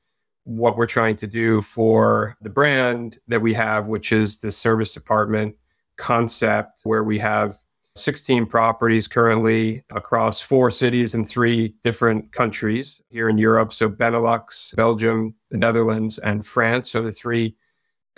what 0.45 0.77
we're 0.77 0.87
trying 0.87 1.17
to 1.17 1.27
do 1.27 1.61
for 1.63 2.37
the 2.41 2.49
brand 2.49 3.19
that 3.29 3.43
we 3.43 3.53
have, 3.55 3.89
which 3.89 4.13
is 4.13 4.39
the 4.39 4.51
serviced 4.51 4.97
apartment 4.97 5.57
concept, 5.97 6.83
where 6.85 7.05
we 7.05 7.19
have 7.19 7.59
16 7.97 8.47
properties 8.47 9.09
currently 9.09 9.85
across 9.91 10.41
four 10.41 10.71
cities 10.71 11.15
in 11.15 11.25
three 11.25 11.75
different 11.83 12.33
countries 12.33 13.03
here 13.11 13.29
in 13.29 13.37
Europe. 13.37 13.73
So 13.73 13.91
Benelux, 13.91 14.75
Belgium, 14.77 15.35
the 15.51 15.59
Netherlands, 15.59 16.19
and 16.19 16.47
France 16.47 16.95
are 16.95 17.03
the 17.03 17.13
three 17.13 17.57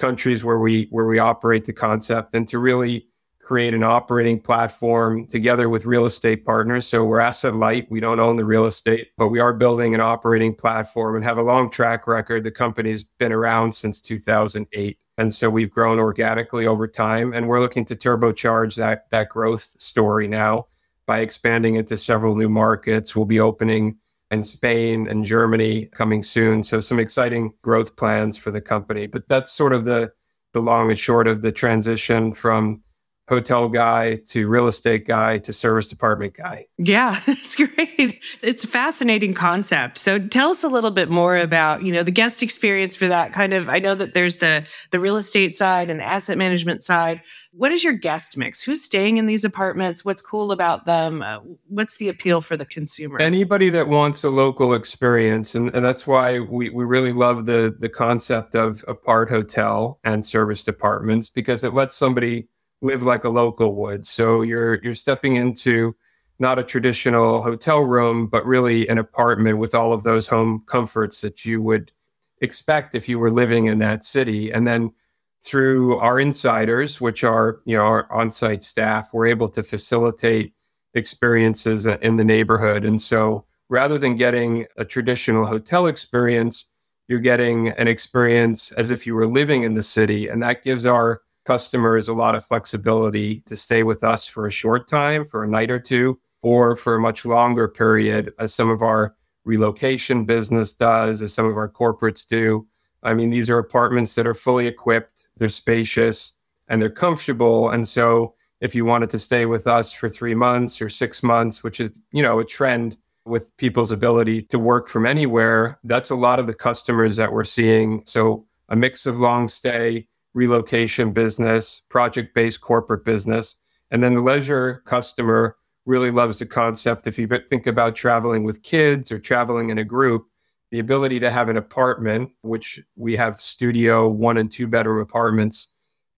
countries 0.03 0.43
where 0.43 0.59
we 0.59 0.89
where 0.91 1.07
we 1.07 1.21
operate 1.21 1.65
the 1.65 1.73
concept 1.73 2.35
and 2.35 2.49
to 2.49 2.59
really 2.59 3.07
create 3.39 3.73
an 3.73 3.85
operating 3.85 4.41
platform 4.41 5.25
together 5.27 5.69
with 5.69 5.85
real 5.85 6.07
estate 6.07 6.45
partners. 6.45 6.87
So 6.89 7.05
we're 7.05 7.21
asset 7.21 7.55
light. 7.55 7.89
We 7.89 8.01
don't 8.01 8.19
own 8.19 8.37
the 8.37 8.45
real 8.45 8.67
estate, 8.67 9.11
but 9.17 9.29
we 9.29 9.39
are 9.39 9.53
building 9.53 9.95
an 9.95 10.01
operating 10.01 10.57
platform 10.57 11.15
and 11.15 11.25
have 11.25 11.39
a 11.39 11.43
long 11.43 11.71
track 11.71 12.09
record. 12.09 12.43
The 12.43 12.51
company's 12.51 13.05
been 13.05 13.33
around 13.33 13.75
since 13.77 14.01
2008. 14.01 14.99
And 15.19 15.33
so 15.33 15.49
we've 15.49 15.71
grown 15.71 16.01
organically 16.01 16.67
over 16.67 16.89
time, 16.89 17.33
and 17.33 17.47
we're 17.47 17.61
looking 17.61 17.85
to 17.85 17.95
turbocharge 17.95 18.75
that 18.77 19.09
that 19.11 19.29
growth 19.29 19.77
story 19.79 20.27
now 20.27 20.67
by 21.07 21.21
expanding 21.21 21.77
into 21.77 21.97
several 21.97 22.35
new 22.35 22.49
markets. 22.49 23.15
We'll 23.15 23.27
be 23.27 23.39
opening 23.39 23.99
in 24.33 24.43
Spain 24.43 25.07
and 25.07 25.25
Germany 25.25 25.87
coming 25.87 26.23
soon. 26.23 26.63
So 26.63 26.81
some 26.81 26.99
exciting 26.99 27.53
growth 27.63 27.97
plans 27.97 28.37
for 28.37 28.51
the 28.51 28.61
company. 28.61 29.07
But 29.07 29.29
that's 29.29 29.53
sort 29.53 29.73
of 29.73 29.85
the 29.85 30.13
the 30.55 30.61
long 30.61 30.91
and 30.91 30.99
short 30.99 31.27
of 31.27 31.41
the 31.41 31.53
transition 31.53 32.35
from 32.35 32.83
hotel 33.29 33.69
guy 33.69 34.17
to 34.27 34.49
real 34.49 34.67
estate 34.67 35.07
guy 35.07 35.39
to 35.39 35.53
serviced 35.53 35.93
apartment 35.93 36.35
guy. 36.35 36.67
Yeah, 36.79 37.21
it's 37.27 37.57
great. 37.57 38.23
It's 38.43 38.65
a 38.65 38.67
fascinating 38.67 39.35
concept. 39.35 39.99
So 39.99 40.19
tell 40.19 40.51
us 40.51 40.65
a 40.65 40.69
little 40.69 40.91
bit 40.91 41.09
more 41.09 41.37
about, 41.37 41.83
you 41.83 41.93
know, 41.93 42.03
the 42.03 42.11
guest 42.11 42.43
experience 42.43 42.97
for 42.97 43.09
that 43.09 43.33
kind 43.33 43.55
of 43.55 43.69
I 43.69 43.79
know 43.79 43.95
that 43.95 44.15
there's 44.15 44.39
the 44.39 44.67
the 44.91 45.01
real 45.01 45.17
estate 45.17 45.55
side 45.55 45.89
and 45.89 46.01
the 46.01 46.05
asset 46.05 46.37
management 46.37 46.83
side. 46.83 47.23
What 47.53 47.71
is 47.71 47.85
your 47.85 47.93
guest 47.93 48.37
mix? 48.37 48.63
Who's 48.63 48.83
staying 48.83 49.19
in 49.19 49.27
these 49.27 49.45
apartments? 49.45 50.05
What's 50.05 50.23
cool 50.23 50.53
about 50.53 50.87
them? 50.87 51.23
Uh, 51.23 51.41
what's 51.69 51.99
the 51.99 52.09
appeal 52.09 52.41
for 52.41 52.57
the 52.57 52.65
consumer? 52.65 53.21
Anybody 53.21 53.69
that 53.71 53.89
wants 53.89 54.25
a 54.25 54.31
local 54.31 54.75
experience 54.75 55.55
and, 55.55 55.75
and 55.75 55.85
that's 55.85 56.07
why 56.07 56.41
we, 56.41 56.71
we 56.71 56.85
really 56.85 57.13
love 57.13 57.47
the 57.47 57.75
the 57.79 57.89
concept 57.89 58.55
of 58.55 58.85
apart 58.89 59.31
hotel 59.31 60.01
and 60.03 60.25
serviced 60.25 60.69
apartments 60.69 61.29
because 61.29 61.63
it 61.63 61.75
lets 61.75 61.95
somebody 61.95 62.49
live 62.83 63.03
like 63.03 63.25
a 63.25 63.31
local 63.31 63.75
would. 63.77 64.07
So 64.07 64.43
you're 64.43 64.83
you're 64.83 64.95
stepping 64.95 65.37
into 65.37 65.97
not 66.39 66.59
a 66.59 66.65
traditional 66.65 67.41
hotel 67.43 67.81
room, 67.81 68.27
but 68.27 68.45
really 68.45 68.89
an 68.89 68.99
apartment 68.99 69.59
with 69.59 69.75
all 69.75 69.93
of 69.93 70.03
those 70.03 70.27
home 70.27 70.65
comforts 70.67 71.21
that 71.21 71.45
you 71.45 71.63
would 71.63 71.93
expect 72.41 72.95
if 72.95 73.09
you 73.09 73.19
were 73.19 73.31
living 73.31 73.67
in 73.67 73.79
that 73.79 74.05
city. 74.05 74.51
And 74.53 74.67
then 74.67 74.93
through 75.41 75.99
our 75.99 76.19
insiders, 76.19 77.01
which 77.01 77.25
are 77.25 77.61
you 77.65 77.77
know 77.77 77.85
our 77.85 78.13
on-site 78.13 78.63
staff, 78.63 79.15
we're 79.15 79.27
able 79.27 79.49
to 79.51 79.63
facilitate 79.63 80.53
experiences 80.95 81.87
in 81.87 82.17
the 82.17 82.25
neighborhood. 82.25 82.85
And 82.85 83.01
so 83.01 83.47
rather 83.71 83.97
than 83.97 84.17
getting 84.17 84.67
a 84.77 84.85
traditional 84.85 85.47
hotel 85.47 85.87
experience, 85.87 86.67
you're 87.09 87.21
getting 87.21 87.69
an 87.69 87.89
experience 87.89 88.73
as 88.73 88.91
if 88.91 89.07
you 89.07 89.15
were 89.15 89.27
living 89.27 89.63
in 89.63 89.75
the 89.75 89.83
city. 89.83 90.29
And 90.29 90.43
that 90.43 90.63
gives 90.63 90.85
our 90.85 91.22
customers 91.45 92.09
a 92.09 92.15
lot 92.15 92.35
of 92.35 92.45
flexibility 92.45 93.41
to 93.47 93.57
stay 93.57 93.83
with 93.83 94.05
us 94.05 94.27
for 94.27 94.47
a 94.47 94.51
short 94.51 94.89
time, 94.89 95.25
for 95.25 95.45
a 95.45 95.49
night 95.49 95.71
or 95.71 95.79
two, 95.79 96.19
or 96.43 96.77
for 96.77 96.95
a 96.95 97.01
much 97.01 97.25
longer 97.25 97.69
period, 97.69 98.33
as 98.39 98.55
some 98.55 98.71
of 98.71 98.83
our 98.83 99.15
relocation 99.45 100.25
business 100.25 100.73
does, 100.73 101.23
as 101.23 101.33
some 101.33 101.47
of 101.47 101.57
our 101.57 101.69
corporates 101.69 102.27
do. 102.27 102.67
I 103.03 103.15
mean, 103.15 103.31
these 103.31 103.51
are 103.51 103.59
apartments 103.59 104.15
that 104.15 104.27
are 104.27 104.35
fully 104.35 104.67
equipped, 104.67 105.27
they're 105.37 105.49
spacious, 105.49 106.35
and 106.69 106.81
they're 106.81 106.91
comfortable. 106.91 107.71
And 107.71 107.87
so, 107.87 108.35
if 108.61 108.77
you 108.77 108.85
wanted 108.85 109.11
to 109.11 109.19
stay 109.19 109.45
with 109.45 109.67
us 109.67 109.93
for 109.93 110.09
three 110.09 110.37
months 110.37 110.81
or 110.81 110.89
six 110.89 111.25
months, 111.25 111.65
which 111.65 111.81
is, 111.81 111.91
you 112.13 112.23
know, 112.23 112.39
a 112.39 112.45
trend 112.45 112.97
with 113.25 113.57
people's 113.57 113.91
ability 113.91 114.43
to 114.43 114.59
work 114.59 114.87
from 114.89 115.05
anywhere, 115.05 115.81
that's 115.83 116.11
a 116.11 116.15
lot 116.15 116.39
of 116.39 116.47
the 116.47 116.55
customers 116.55 117.17
that 117.17 117.33
we're 117.33 117.43
seeing. 117.43 118.03
So, 118.07 118.47
a 118.69 118.77
mix 118.77 119.05
of 119.05 119.19
long 119.19 119.49
stay, 119.49 120.07
relocation 120.35 121.13
business, 121.13 121.83
project 121.89 122.35
based 122.35 122.61
corporate 122.61 123.05
business. 123.05 123.57
And 123.91 124.03
then 124.03 124.15
the 124.15 124.23
leisure 124.23 124.83
customer 124.87 125.57
really 125.85 126.11
loves 126.11 126.39
the 126.39 126.47
concept. 126.47 127.07
If 127.07 127.19
you 127.19 127.29
think 127.49 127.67
about 127.67 127.95
traveling 127.95 128.45
with 128.45 128.63
kids 128.63 129.11
or 129.13 129.19
traveling 129.19 129.71
in 129.71 129.79
a 129.79 129.85
group, 129.85 130.27
the 130.71 130.79
ability 130.79 131.21
to 131.21 131.31
have 131.31 131.49
an 131.49 131.57
apartment, 131.57 132.31
which 132.41 132.81
we 132.97 133.17
have 133.17 133.39
studio 133.41 134.09
one 134.09 134.39
and 134.39 134.51
two 134.51 134.67
bedroom 134.67 135.01
apartments, 135.01 135.69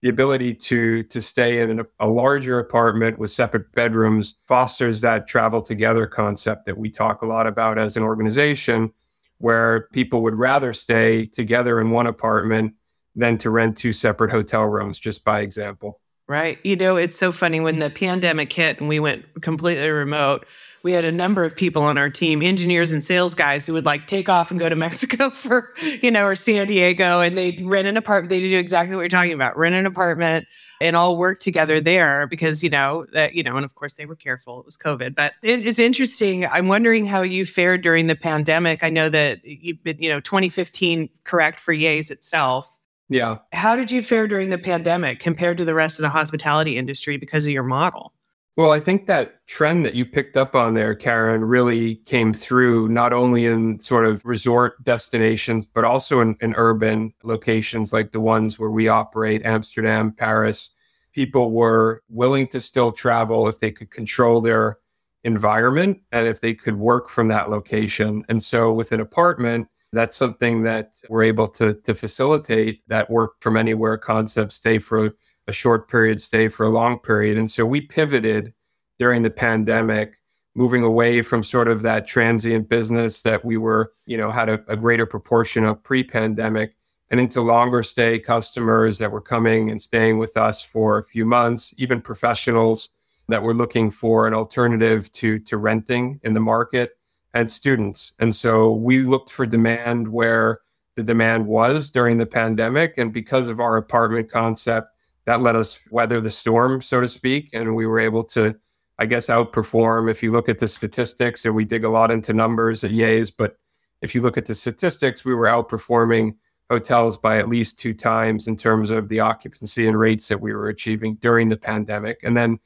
the 0.01 0.09
ability 0.09 0.53
to 0.53 1.03
to 1.03 1.21
stay 1.21 1.59
in 1.59 1.79
a, 1.79 1.85
a 1.99 2.07
larger 2.07 2.59
apartment 2.59 3.17
with 3.17 3.31
separate 3.31 3.71
bedrooms 3.73 4.35
fosters 4.47 5.01
that 5.01 5.27
travel 5.27 5.61
together 5.61 6.05
concept 6.05 6.65
that 6.65 6.77
we 6.77 6.89
talk 6.89 7.21
a 7.21 7.25
lot 7.25 7.47
about 7.47 7.77
as 7.77 7.97
an 7.97 8.03
organization, 8.03 8.93
where 9.39 9.89
people 9.91 10.21
would 10.21 10.35
rather 10.35 10.71
stay 10.71 11.25
together 11.25 11.81
in 11.81 11.89
one 11.89 12.07
apartment 12.07 12.73
than 13.15 13.37
to 13.39 13.49
rent 13.49 13.77
two 13.77 13.93
separate 13.93 14.31
hotel 14.31 14.65
rooms, 14.65 14.99
just 14.99 15.23
by 15.23 15.41
example. 15.41 16.01
Right. 16.27 16.57
You 16.63 16.75
know, 16.75 16.97
it's 16.97 17.15
so 17.15 17.31
funny 17.31 17.59
when 17.59 17.77
the 17.77 17.91
pandemic 17.91 18.51
hit 18.51 18.79
and 18.79 18.89
we 18.89 18.99
went 18.99 19.25
completely 19.41 19.89
remote. 19.91 20.47
We 20.81 20.91
had 20.91 21.05
a 21.05 21.11
number 21.11 21.43
of 21.43 21.55
people 21.55 21.83
on 21.83 21.99
our 21.99 22.09
team, 22.09 22.41
engineers 22.41 22.91
and 22.91 23.03
sales 23.03 23.35
guys, 23.35 23.65
who 23.65 23.73
would 23.73 23.85
like 23.85 24.07
take 24.07 24.27
off 24.27 24.49
and 24.49 24.59
go 24.59 24.67
to 24.67 24.75
Mexico 24.75 25.29
for, 25.29 25.73
you 26.01 26.09
know, 26.09 26.25
or 26.25 26.35
San 26.35 26.65
Diego, 26.65 27.21
and 27.21 27.37
they'd 27.37 27.63
rent 27.63 27.87
an 27.87 27.95
apartment. 27.95 28.29
They 28.29 28.39
do 28.39 28.57
exactly 28.57 28.95
what 28.95 29.01
you're 29.03 29.09
talking 29.09 29.33
about, 29.33 29.55
rent 29.55 29.75
an 29.75 29.85
apartment 29.85 30.47
and 30.81 30.95
all 30.95 31.17
work 31.17 31.39
together 31.39 31.79
there 31.79 32.25
because, 32.27 32.63
you 32.63 32.71
know, 32.71 33.05
that, 33.13 33.35
you 33.35 33.43
know, 33.43 33.55
and 33.55 33.65
of 33.65 33.75
course 33.75 33.93
they 33.93 34.07
were 34.07 34.15
careful. 34.15 34.59
It 34.59 34.65
was 34.65 34.77
COVID, 34.77 35.15
but 35.15 35.33
it 35.43 35.63
is 35.63 35.77
interesting. 35.77 36.45
I'm 36.45 36.67
wondering 36.67 37.05
how 37.05 37.21
you 37.21 37.45
fared 37.45 37.81
during 37.81 38.07
the 38.07 38.15
pandemic. 38.15 38.83
I 38.83 38.89
know 38.89 39.09
that 39.09 39.45
you've 39.45 39.83
been, 39.83 39.99
you 39.99 40.09
know, 40.09 40.19
2015 40.19 41.09
correct 41.23 41.59
for 41.59 41.73
Yays 41.73 42.09
itself 42.09 42.79
yeah. 43.09 43.37
How 43.53 43.75
did 43.75 43.91
you 43.91 44.01
fare 44.01 44.27
during 44.27 44.49
the 44.49 44.57
pandemic 44.57 45.19
compared 45.19 45.57
to 45.59 45.65
the 45.65 45.73
rest 45.73 45.99
of 45.99 46.03
the 46.03 46.09
hospitality 46.09 46.77
industry 46.77 47.17
because 47.17 47.45
of 47.45 47.51
your 47.51 47.63
model? 47.63 48.13
Well, 48.57 48.71
I 48.71 48.79
think 48.79 49.07
that 49.07 49.45
trend 49.47 49.85
that 49.85 49.95
you 49.95 50.05
picked 50.05 50.37
up 50.37 50.55
on 50.55 50.75
there, 50.75 50.95
Karen, 50.95 51.43
really 51.43 51.95
came 51.95 52.33
through 52.33 52.87
not 52.87 53.11
only 53.11 53.45
in 53.45 53.81
sort 53.81 54.05
of 54.05 54.23
resort 54.23 54.81
destinations, 54.85 55.65
but 55.65 55.83
also 55.83 56.21
in, 56.21 56.37
in 56.39 56.53
urban 56.55 57.13
locations 57.21 57.91
like 57.91 58.11
the 58.11 58.21
ones 58.21 58.57
where 58.57 58.69
we 58.69 58.87
operate 58.87 59.41
Amsterdam, 59.43 60.13
Paris. 60.13 60.69
People 61.11 61.51
were 61.51 62.01
willing 62.07 62.47
to 62.47 62.61
still 62.61 62.93
travel 62.93 63.49
if 63.49 63.59
they 63.59 63.71
could 63.71 63.91
control 63.91 64.39
their 64.39 64.77
environment 65.25 65.99
and 66.13 66.25
if 66.25 66.39
they 66.39 66.53
could 66.53 66.77
work 66.77 67.09
from 67.09 67.27
that 67.27 67.49
location. 67.49 68.23
And 68.29 68.41
so 68.41 68.71
with 68.71 68.93
an 68.93 69.01
apartment, 69.01 69.67
that's 69.95 70.15
something 70.15 70.63
that 70.63 71.01
we're 71.09 71.23
able 71.23 71.47
to 71.47 71.73
to 71.73 71.93
facilitate 71.93 72.81
that 72.87 73.09
work 73.09 73.35
from 73.39 73.57
anywhere 73.57 73.97
concept 73.97 74.51
stay 74.51 74.79
for 74.79 75.11
a 75.47 75.51
short 75.51 75.87
period 75.89 76.21
stay 76.21 76.47
for 76.47 76.65
a 76.65 76.69
long 76.69 76.99
period. 76.99 77.37
And 77.37 77.49
so 77.49 77.65
we 77.65 77.81
pivoted 77.81 78.53
during 78.97 79.21
the 79.21 79.29
pandemic 79.29 80.17
moving 80.55 80.83
away 80.83 81.21
from 81.21 81.43
sort 81.43 81.67
of 81.67 81.81
that 81.81 82.07
transient 82.07 82.69
business 82.69 83.21
that 83.23 83.43
we 83.43 83.57
were 83.57 83.91
you 84.05 84.17
know 84.17 84.31
had 84.31 84.49
a, 84.49 84.63
a 84.67 84.75
greater 84.75 85.05
proportion 85.05 85.63
of 85.63 85.83
pre-pandemic 85.83 86.75
and 87.11 87.19
into 87.19 87.41
longer 87.41 87.83
stay 87.83 88.17
customers 88.17 88.97
that 88.97 89.11
were 89.11 89.21
coming 89.21 89.69
and 89.69 89.81
staying 89.81 90.17
with 90.17 90.35
us 90.37 90.61
for 90.61 90.97
a 90.97 91.03
few 91.03 91.25
months 91.25 91.73
even 91.77 92.01
professionals 92.01 92.89
that 93.27 93.43
were 93.43 93.53
looking 93.53 93.91
for 93.91 94.27
an 94.27 94.33
alternative 94.33 95.11
to 95.11 95.39
to 95.39 95.57
renting 95.57 96.19
in 96.23 96.33
the 96.33 96.39
market 96.39 96.97
and 97.35 97.51
students. 97.51 98.13
And 98.17 98.33
so 98.33 98.71
we 98.71 99.03
looked 99.03 99.29
for 99.29 99.45
demand 99.45 100.07
where 100.07 100.61
the 100.95 101.03
demand 101.03 101.45
was 101.45 101.91
during 101.91 102.17
the 102.17 102.25
pandemic. 102.25 102.97
And 102.97 103.13
because 103.13 103.49
of 103.49 103.59
our 103.59 103.75
apartment 103.75 104.31
concept, 104.31 104.87
that 105.25 105.41
let 105.41 105.55
us 105.55 105.79
weather 105.91 106.21
the 106.21 106.31
storm, 106.31 106.81
so 106.81 107.01
to 107.01 107.07
speak. 107.09 107.49
And 107.53 107.75
we 107.75 107.85
were 107.85 107.99
able 107.99 108.23
to, 108.25 108.55
I 108.97 109.05
guess, 109.05 109.27
outperform. 109.27 110.09
If 110.09 110.23
you 110.23 110.31
look 110.31 110.47
at 110.47 110.59
the 110.59 110.67
statistics, 110.67 111.43
and 111.43 111.53
we 111.53 111.65
dig 111.65 111.83
a 111.83 111.89
lot 111.89 112.09
into 112.09 112.31
numbers 112.31 112.85
at 112.85 112.91
Yays, 112.91 113.33
but 113.37 113.57
if 114.01 114.15
you 114.15 114.21
look 114.21 114.37
at 114.37 114.45
the 114.45 114.55
statistics, 114.55 115.25
we 115.25 115.35
were 115.35 115.47
outperforming 115.47 116.35
hotels 116.69 117.17
by 117.17 117.37
at 117.37 117.49
least 117.49 117.79
two 117.79 117.93
times 117.93 118.47
in 118.47 118.55
terms 118.55 118.91
of 118.91 119.09
the 119.09 119.19
occupancy 119.19 119.87
and 119.87 119.99
rates 119.99 120.29
that 120.29 120.39
we 120.39 120.53
were 120.53 120.69
achieving 120.69 121.15
during 121.15 121.49
the 121.49 121.57
pandemic. 121.57 122.21
And 122.23 122.37
then 122.37 122.59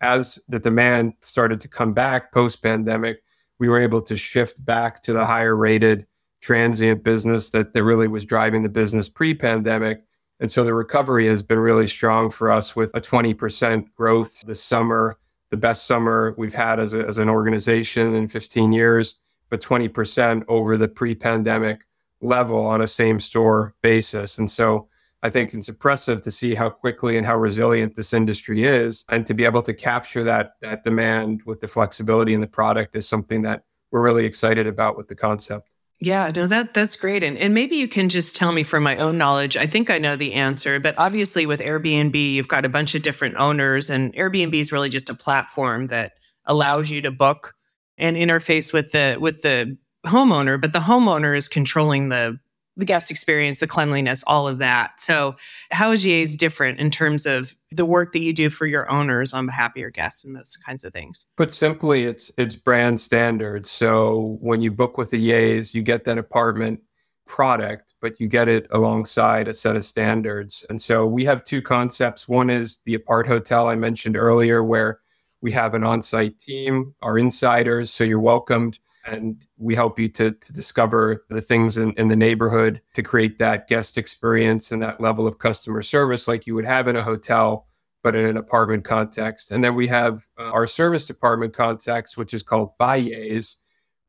as 0.00 0.38
the 0.48 0.58
demand 0.58 1.14
started 1.20 1.60
to 1.60 1.68
come 1.68 1.92
back 1.92 2.32
post 2.32 2.62
pandemic, 2.62 3.22
we 3.58 3.68
were 3.68 3.78
able 3.78 4.02
to 4.02 4.16
shift 4.16 4.64
back 4.64 5.02
to 5.02 5.12
the 5.12 5.24
higher 5.24 5.56
rated 5.56 6.06
transient 6.40 7.02
business 7.02 7.50
that, 7.50 7.72
that 7.72 7.82
really 7.82 8.08
was 8.08 8.24
driving 8.24 8.62
the 8.62 8.68
business 8.68 9.08
pre 9.08 9.34
pandemic. 9.34 10.02
And 10.38 10.50
so 10.50 10.64
the 10.64 10.74
recovery 10.74 11.26
has 11.28 11.42
been 11.42 11.58
really 11.58 11.86
strong 11.86 12.30
for 12.30 12.50
us 12.50 12.76
with 12.76 12.94
a 12.94 13.00
20% 13.00 13.94
growth 13.94 14.42
this 14.46 14.62
summer, 14.62 15.18
the 15.50 15.56
best 15.56 15.86
summer 15.86 16.34
we've 16.36 16.54
had 16.54 16.78
as, 16.78 16.92
a, 16.92 17.00
as 17.00 17.18
an 17.18 17.30
organization 17.30 18.14
in 18.14 18.28
15 18.28 18.72
years, 18.72 19.16
but 19.48 19.62
20% 19.62 20.44
over 20.46 20.76
the 20.76 20.88
pre 20.88 21.14
pandemic 21.14 21.86
level 22.20 22.64
on 22.64 22.82
a 22.82 22.86
same 22.86 23.18
store 23.20 23.74
basis. 23.82 24.38
And 24.38 24.50
so 24.50 24.88
I 25.22 25.30
think 25.30 25.54
it's 25.54 25.68
impressive 25.68 26.20
to 26.22 26.30
see 26.30 26.54
how 26.54 26.70
quickly 26.70 27.16
and 27.16 27.26
how 27.26 27.36
resilient 27.36 27.94
this 27.94 28.12
industry 28.12 28.64
is, 28.64 29.04
and 29.08 29.26
to 29.26 29.34
be 29.34 29.44
able 29.44 29.62
to 29.62 29.74
capture 29.74 30.22
that 30.24 30.52
that 30.60 30.84
demand 30.84 31.42
with 31.44 31.60
the 31.60 31.68
flexibility 31.68 32.34
in 32.34 32.40
the 32.40 32.46
product 32.46 32.94
is 32.94 33.08
something 33.08 33.42
that 33.42 33.64
we're 33.90 34.02
really 34.02 34.24
excited 34.24 34.66
about 34.66 34.96
with 34.96 35.08
the 35.08 35.14
concept. 35.14 35.70
Yeah, 35.98 36.30
no, 36.34 36.46
that 36.46 36.74
that's 36.74 36.96
great. 36.96 37.22
And 37.22 37.38
and 37.38 37.54
maybe 37.54 37.76
you 37.76 37.88
can 37.88 38.08
just 38.08 38.36
tell 38.36 38.52
me 38.52 38.62
from 38.62 38.82
my 38.82 38.96
own 38.98 39.16
knowledge. 39.16 39.56
I 39.56 39.66
think 39.66 39.88
I 39.88 39.98
know 39.98 40.14
the 40.16 40.34
answer, 40.34 40.78
but 40.78 40.94
obviously 40.98 41.46
with 41.46 41.60
Airbnb, 41.60 42.14
you've 42.14 42.48
got 42.48 42.66
a 42.66 42.68
bunch 42.68 42.94
of 42.94 43.02
different 43.02 43.36
owners, 43.36 43.88
and 43.88 44.12
Airbnb 44.14 44.54
is 44.54 44.72
really 44.72 44.90
just 44.90 45.08
a 45.08 45.14
platform 45.14 45.86
that 45.86 46.12
allows 46.44 46.90
you 46.90 47.00
to 47.00 47.10
book 47.10 47.54
and 47.96 48.16
interface 48.16 48.72
with 48.72 48.92
the 48.92 49.16
with 49.18 49.40
the 49.42 49.78
homeowner, 50.06 50.60
but 50.60 50.74
the 50.74 50.80
homeowner 50.80 51.36
is 51.36 51.48
controlling 51.48 52.10
the 52.10 52.38
the 52.76 52.84
guest 52.84 53.10
experience, 53.10 53.60
the 53.60 53.66
cleanliness, 53.66 54.22
all 54.26 54.46
of 54.46 54.58
that. 54.58 55.00
So, 55.00 55.36
how 55.70 55.92
is 55.92 56.04
Yays 56.04 56.30
mm-hmm. 56.30 56.36
different 56.36 56.80
in 56.80 56.90
terms 56.90 57.26
of 57.26 57.54
the 57.70 57.84
work 57.84 58.12
that 58.12 58.20
you 58.20 58.32
do 58.32 58.50
for 58.50 58.66
your 58.66 58.90
owners 58.90 59.32
on 59.32 59.46
behalf 59.46 59.72
of 59.72 59.76
your 59.76 59.90
guests 59.90 60.24
and 60.24 60.36
those 60.36 60.56
kinds 60.56 60.84
of 60.84 60.92
things? 60.92 61.26
Put 61.36 61.52
simply, 61.52 62.04
it's 62.04 62.30
it's 62.36 62.56
brand 62.56 63.00
standards. 63.00 63.70
So 63.70 64.38
when 64.40 64.60
you 64.60 64.70
book 64.70 64.98
with 64.98 65.10
the 65.10 65.30
Yays, 65.30 65.74
you 65.74 65.82
get 65.82 66.04
that 66.04 66.18
apartment 66.18 66.80
product, 67.26 67.94
but 68.00 68.20
you 68.20 68.28
get 68.28 68.48
it 68.48 68.66
alongside 68.70 69.48
a 69.48 69.54
set 69.54 69.74
of 69.74 69.84
standards. 69.84 70.64
And 70.70 70.80
so 70.80 71.06
we 71.06 71.24
have 71.24 71.44
two 71.44 71.60
concepts. 71.60 72.28
One 72.28 72.50
is 72.50 72.78
the 72.84 72.94
apart 72.94 73.26
hotel 73.26 73.68
I 73.68 73.74
mentioned 73.74 74.16
earlier, 74.16 74.62
where 74.62 75.00
we 75.40 75.52
have 75.52 75.74
an 75.74 75.84
on 75.84 76.02
site 76.02 76.38
team, 76.38 76.94
our 77.02 77.18
insiders. 77.18 77.90
So 77.92 78.04
you're 78.04 78.20
welcomed 78.20 78.78
and 79.06 79.46
we 79.56 79.74
help 79.74 79.98
you 79.98 80.08
to, 80.08 80.32
to 80.32 80.52
discover 80.52 81.24
the 81.30 81.40
things 81.40 81.78
in, 81.78 81.92
in 81.92 82.08
the 82.08 82.16
neighborhood 82.16 82.80
to 82.94 83.02
create 83.02 83.38
that 83.38 83.68
guest 83.68 83.96
experience 83.96 84.72
and 84.72 84.82
that 84.82 85.00
level 85.00 85.26
of 85.26 85.38
customer 85.38 85.82
service 85.82 86.26
like 86.26 86.46
you 86.46 86.54
would 86.54 86.64
have 86.64 86.88
in 86.88 86.96
a 86.96 87.02
hotel 87.02 87.66
but 88.02 88.14
in 88.14 88.24
an 88.26 88.36
apartment 88.36 88.84
context. 88.84 89.50
And 89.50 89.64
then 89.64 89.74
we 89.74 89.88
have 89.88 90.26
uh, 90.38 90.44
our 90.44 90.68
serviced 90.68 91.10
apartment 91.10 91.54
context 91.54 92.16
which 92.16 92.34
is 92.34 92.42
called 92.42 92.70
Yays, 92.78 93.56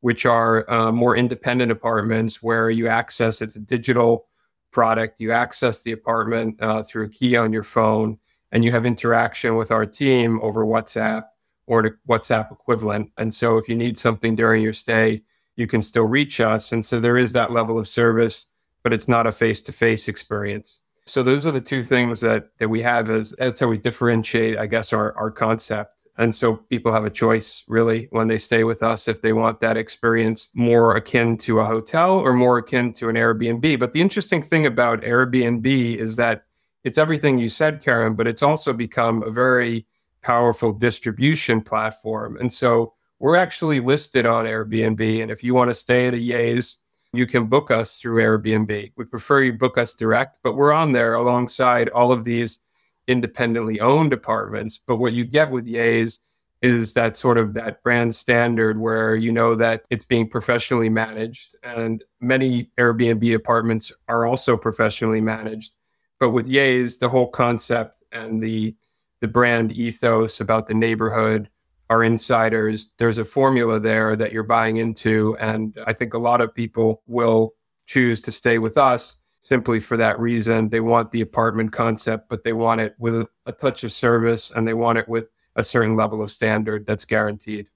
which 0.00 0.24
are 0.26 0.70
uh, 0.70 0.92
more 0.92 1.16
independent 1.16 1.72
apartments 1.72 2.42
where 2.42 2.70
you 2.70 2.86
access 2.86 3.42
it's 3.42 3.56
a 3.56 3.60
digital 3.60 4.28
product. 4.70 5.20
You 5.20 5.32
access 5.32 5.82
the 5.82 5.92
apartment 5.92 6.56
uh, 6.60 6.82
through 6.82 7.06
a 7.06 7.08
key 7.08 7.36
on 7.36 7.52
your 7.52 7.62
phone 7.62 8.18
and 8.52 8.64
you 8.64 8.70
have 8.70 8.86
interaction 8.86 9.56
with 9.56 9.70
our 9.70 9.86
team 9.86 10.40
over 10.42 10.64
whatsapp 10.64 11.24
or 11.68 11.82
the 11.82 11.96
WhatsApp 12.08 12.50
equivalent. 12.50 13.12
And 13.18 13.32
so 13.32 13.58
if 13.58 13.68
you 13.68 13.76
need 13.76 13.98
something 13.98 14.34
during 14.34 14.62
your 14.62 14.72
stay, 14.72 15.22
you 15.54 15.66
can 15.66 15.82
still 15.82 16.06
reach 16.06 16.40
us. 16.40 16.72
And 16.72 16.84
so 16.84 16.98
there 16.98 17.18
is 17.18 17.34
that 17.34 17.52
level 17.52 17.78
of 17.78 17.86
service, 17.86 18.46
but 18.82 18.92
it's 18.92 19.06
not 19.06 19.26
a 19.26 19.32
face 19.32 19.62
to 19.64 19.72
face 19.72 20.08
experience. 20.08 20.80
So 21.04 21.22
those 21.22 21.46
are 21.46 21.50
the 21.50 21.60
two 21.60 21.84
things 21.84 22.20
that 22.20 22.50
that 22.58 22.68
we 22.68 22.82
have 22.82 23.10
as 23.10 23.34
that's 23.38 23.60
how 23.60 23.68
we 23.68 23.78
differentiate, 23.78 24.58
I 24.58 24.66
guess, 24.66 24.92
our, 24.92 25.16
our 25.16 25.30
concept. 25.30 26.06
And 26.16 26.34
so 26.34 26.56
people 26.56 26.92
have 26.92 27.04
a 27.04 27.10
choice 27.10 27.64
really 27.68 28.08
when 28.10 28.28
they 28.28 28.38
stay 28.38 28.64
with 28.64 28.82
us 28.82 29.06
if 29.06 29.22
they 29.22 29.32
want 29.32 29.60
that 29.60 29.76
experience 29.76 30.50
more 30.54 30.96
akin 30.96 31.36
to 31.38 31.60
a 31.60 31.64
hotel 31.64 32.18
or 32.18 32.32
more 32.32 32.58
akin 32.58 32.92
to 32.94 33.08
an 33.08 33.16
Airbnb. 33.16 33.78
But 33.78 33.92
the 33.92 34.00
interesting 34.00 34.42
thing 34.42 34.66
about 34.66 35.02
Airbnb 35.02 35.66
is 35.96 36.16
that 36.16 36.44
it's 36.82 36.98
everything 36.98 37.38
you 37.38 37.48
said, 37.48 37.82
Karen, 37.82 38.14
but 38.14 38.26
it's 38.26 38.42
also 38.42 38.72
become 38.72 39.22
a 39.22 39.30
very 39.30 39.86
powerful 40.28 40.74
distribution 40.74 41.62
platform. 41.62 42.36
And 42.36 42.52
so 42.52 42.92
we're 43.18 43.36
actually 43.36 43.80
listed 43.80 44.26
on 44.26 44.44
Airbnb. 44.44 45.22
And 45.22 45.30
if 45.30 45.42
you 45.42 45.54
want 45.54 45.70
to 45.70 45.74
stay 45.74 46.06
at 46.06 46.12
a 46.12 46.18
Yays, 46.18 46.74
you 47.14 47.26
can 47.26 47.46
book 47.46 47.70
us 47.70 47.96
through 47.96 48.22
Airbnb. 48.22 48.92
We 48.94 49.04
prefer 49.06 49.40
you 49.40 49.54
book 49.54 49.78
us 49.78 49.94
direct, 49.94 50.40
but 50.44 50.54
we're 50.54 50.74
on 50.74 50.92
there 50.92 51.14
alongside 51.14 51.88
all 51.88 52.12
of 52.12 52.24
these 52.24 52.60
independently 53.06 53.80
owned 53.80 54.12
apartments. 54.12 54.78
But 54.86 54.96
what 54.96 55.14
you 55.14 55.24
get 55.24 55.50
with 55.50 55.66
Yays 55.66 56.18
is 56.60 56.92
that 56.92 57.16
sort 57.16 57.38
of 57.38 57.54
that 57.54 57.82
brand 57.82 58.14
standard 58.14 58.78
where 58.78 59.14
you 59.14 59.32
know 59.32 59.54
that 59.54 59.86
it's 59.88 60.04
being 60.04 60.28
professionally 60.28 60.90
managed 60.90 61.56
and 61.62 62.04
many 62.20 62.70
Airbnb 62.76 63.34
apartments 63.34 63.92
are 64.08 64.26
also 64.26 64.58
professionally 64.58 65.22
managed. 65.22 65.72
But 66.20 66.30
with 66.30 66.46
Yays, 66.46 66.98
the 66.98 67.08
whole 67.08 67.28
concept 67.28 68.02
and 68.12 68.42
the 68.42 68.76
the 69.20 69.28
brand 69.28 69.72
ethos 69.72 70.40
about 70.40 70.66
the 70.66 70.74
neighborhood, 70.74 71.48
our 71.90 72.04
insiders. 72.04 72.92
There's 72.98 73.18
a 73.18 73.24
formula 73.24 73.80
there 73.80 74.16
that 74.16 74.32
you're 74.32 74.42
buying 74.42 74.76
into. 74.76 75.36
And 75.38 75.76
I 75.86 75.92
think 75.92 76.14
a 76.14 76.18
lot 76.18 76.40
of 76.40 76.54
people 76.54 77.02
will 77.06 77.54
choose 77.86 78.20
to 78.22 78.32
stay 78.32 78.58
with 78.58 78.76
us 78.76 79.20
simply 79.40 79.80
for 79.80 79.96
that 79.96 80.18
reason. 80.18 80.68
They 80.68 80.80
want 80.80 81.10
the 81.10 81.20
apartment 81.20 81.72
concept, 81.72 82.28
but 82.28 82.44
they 82.44 82.52
want 82.52 82.80
it 82.80 82.94
with 82.98 83.26
a 83.46 83.52
touch 83.52 83.84
of 83.84 83.92
service 83.92 84.50
and 84.50 84.68
they 84.68 84.74
want 84.74 84.98
it 84.98 85.08
with 85.08 85.28
a 85.56 85.64
certain 85.64 85.96
level 85.96 86.22
of 86.22 86.30
standard 86.30 86.86
that's 86.86 87.04
guaranteed. 87.04 87.68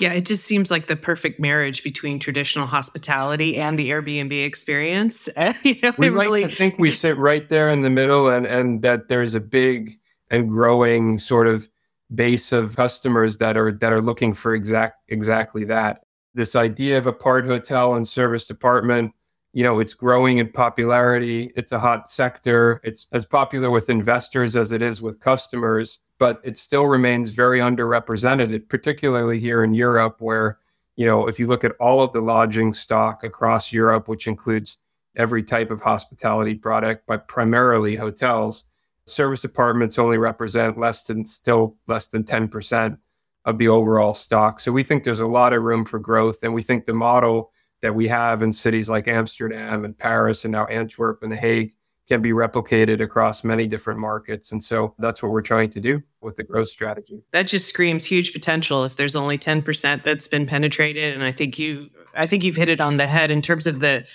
Yeah, 0.00 0.12
it 0.12 0.26
just 0.26 0.44
seems 0.44 0.72
like 0.72 0.86
the 0.86 0.96
perfect 0.96 1.38
marriage 1.38 1.84
between 1.84 2.18
traditional 2.18 2.66
hospitality 2.66 3.56
and 3.56 3.78
the 3.78 3.90
Airbnb 3.90 4.44
experience. 4.44 5.28
you 5.62 5.76
know, 5.82 5.92
we 5.96 6.10
like 6.10 6.24
really... 6.24 6.42
to 6.42 6.48
think 6.48 6.78
we 6.78 6.90
sit 6.90 7.16
right 7.16 7.48
there 7.48 7.68
in 7.68 7.82
the 7.82 7.90
middle, 7.90 8.28
and 8.28 8.44
and 8.44 8.82
that 8.82 9.06
there's 9.06 9.36
a 9.36 9.40
big 9.40 10.00
and 10.34 10.48
growing 10.48 11.18
sort 11.18 11.46
of 11.46 11.68
base 12.14 12.52
of 12.52 12.76
customers 12.76 13.38
that 13.38 13.56
are 13.56 13.72
that 13.72 13.92
are 13.92 14.02
looking 14.02 14.34
for 14.34 14.54
exact 14.54 14.98
exactly 15.08 15.64
that. 15.64 16.02
This 16.34 16.56
idea 16.56 16.98
of 16.98 17.06
apart 17.06 17.46
hotel 17.46 17.94
and 17.94 18.06
serviced 18.06 18.50
apartment, 18.50 19.12
you 19.52 19.62
know, 19.62 19.78
it's 19.78 19.94
growing 19.94 20.38
in 20.38 20.50
popularity. 20.50 21.52
It's 21.56 21.70
a 21.72 21.78
hot 21.78 22.10
sector. 22.10 22.80
It's 22.82 23.06
as 23.12 23.24
popular 23.24 23.70
with 23.70 23.88
investors 23.88 24.56
as 24.56 24.72
it 24.72 24.82
is 24.82 25.00
with 25.00 25.20
customers, 25.20 26.00
but 26.18 26.40
it 26.42 26.58
still 26.58 26.86
remains 26.86 27.30
very 27.30 27.60
underrepresented, 27.60 28.68
particularly 28.68 29.38
here 29.38 29.62
in 29.62 29.74
Europe, 29.74 30.16
where, 30.18 30.58
you 30.96 31.06
know, 31.06 31.28
if 31.28 31.38
you 31.38 31.46
look 31.46 31.62
at 31.62 31.76
all 31.78 32.02
of 32.02 32.12
the 32.12 32.20
lodging 32.20 32.74
stock 32.74 33.22
across 33.22 33.72
Europe, 33.72 34.08
which 34.08 34.26
includes 34.26 34.78
every 35.16 35.44
type 35.44 35.70
of 35.70 35.80
hospitality 35.80 36.56
product, 36.56 37.04
but 37.06 37.28
primarily 37.28 37.94
hotels, 37.94 38.64
serviced 39.06 39.44
apartments 39.44 39.98
only 39.98 40.18
represent 40.18 40.78
less 40.78 41.04
than 41.04 41.26
still 41.26 41.76
less 41.86 42.08
than 42.08 42.24
10% 42.24 42.98
of 43.44 43.58
the 43.58 43.68
overall 43.68 44.14
stock. 44.14 44.60
So 44.60 44.72
we 44.72 44.82
think 44.82 45.04
there's 45.04 45.20
a 45.20 45.26
lot 45.26 45.52
of 45.52 45.62
room 45.62 45.84
for 45.84 45.98
growth. 45.98 46.42
And 46.42 46.54
we 46.54 46.62
think 46.62 46.86
the 46.86 46.94
model 46.94 47.52
that 47.82 47.94
we 47.94 48.08
have 48.08 48.42
in 48.42 48.52
cities 48.52 48.88
like 48.88 49.06
Amsterdam 49.06 49.84
and 49.84 49.96
Paris 49.96 50.44
and 50.44 50.52
now 50.52 50.64
Antwerp 50.66 51.22
and 51.22 51.30
The 51.30 51.36
Hague 51.36 51.74
can 52.08 52.20
be 52.20 52.30
replicated 52.30 53.02
across 53.02 53.44
many 53.44 53.66
different 53.66 53.98
markets. 53.98 54.52
And 54.52 54.62
so 54.62 54.94
that's 54.98 55.22
what 55.22 55.32
we're 55.32 55.42
trying 55.42 55.70
to 55.70 55.80
do 55.80 56.02
with 56.20 56.36
the 56.36 56.44
growth 56.44 56.68
strategy. 56.68 57.22
That 57.32 57.46
just 57.46 57.68
screams 57.68 58.04
huge 58.04 58.32
potential 58.32 58.84
if 58.84 58.96
there's 58.96 59.16
only 59.16 59.38
10% 59.38 60.02
that's 60.02 60.26
been 60.26 60.46
penetrated. 60.46 61.14
And 61.14 61.22
I 61.22 61.32
think 61.32 61.58
you 61.58 61.88
I 62.14 62.26
think 62.26 62.44
you've 62.44 62.56
hit 62.56 62.68
it 62.68 62.80
on 62.80 62.96
the 62.96 63.06
head 63.06 63.30
in 63.30 63.42
terms 63.42 63.66
of 63.66 63.80
the 63.80 64.08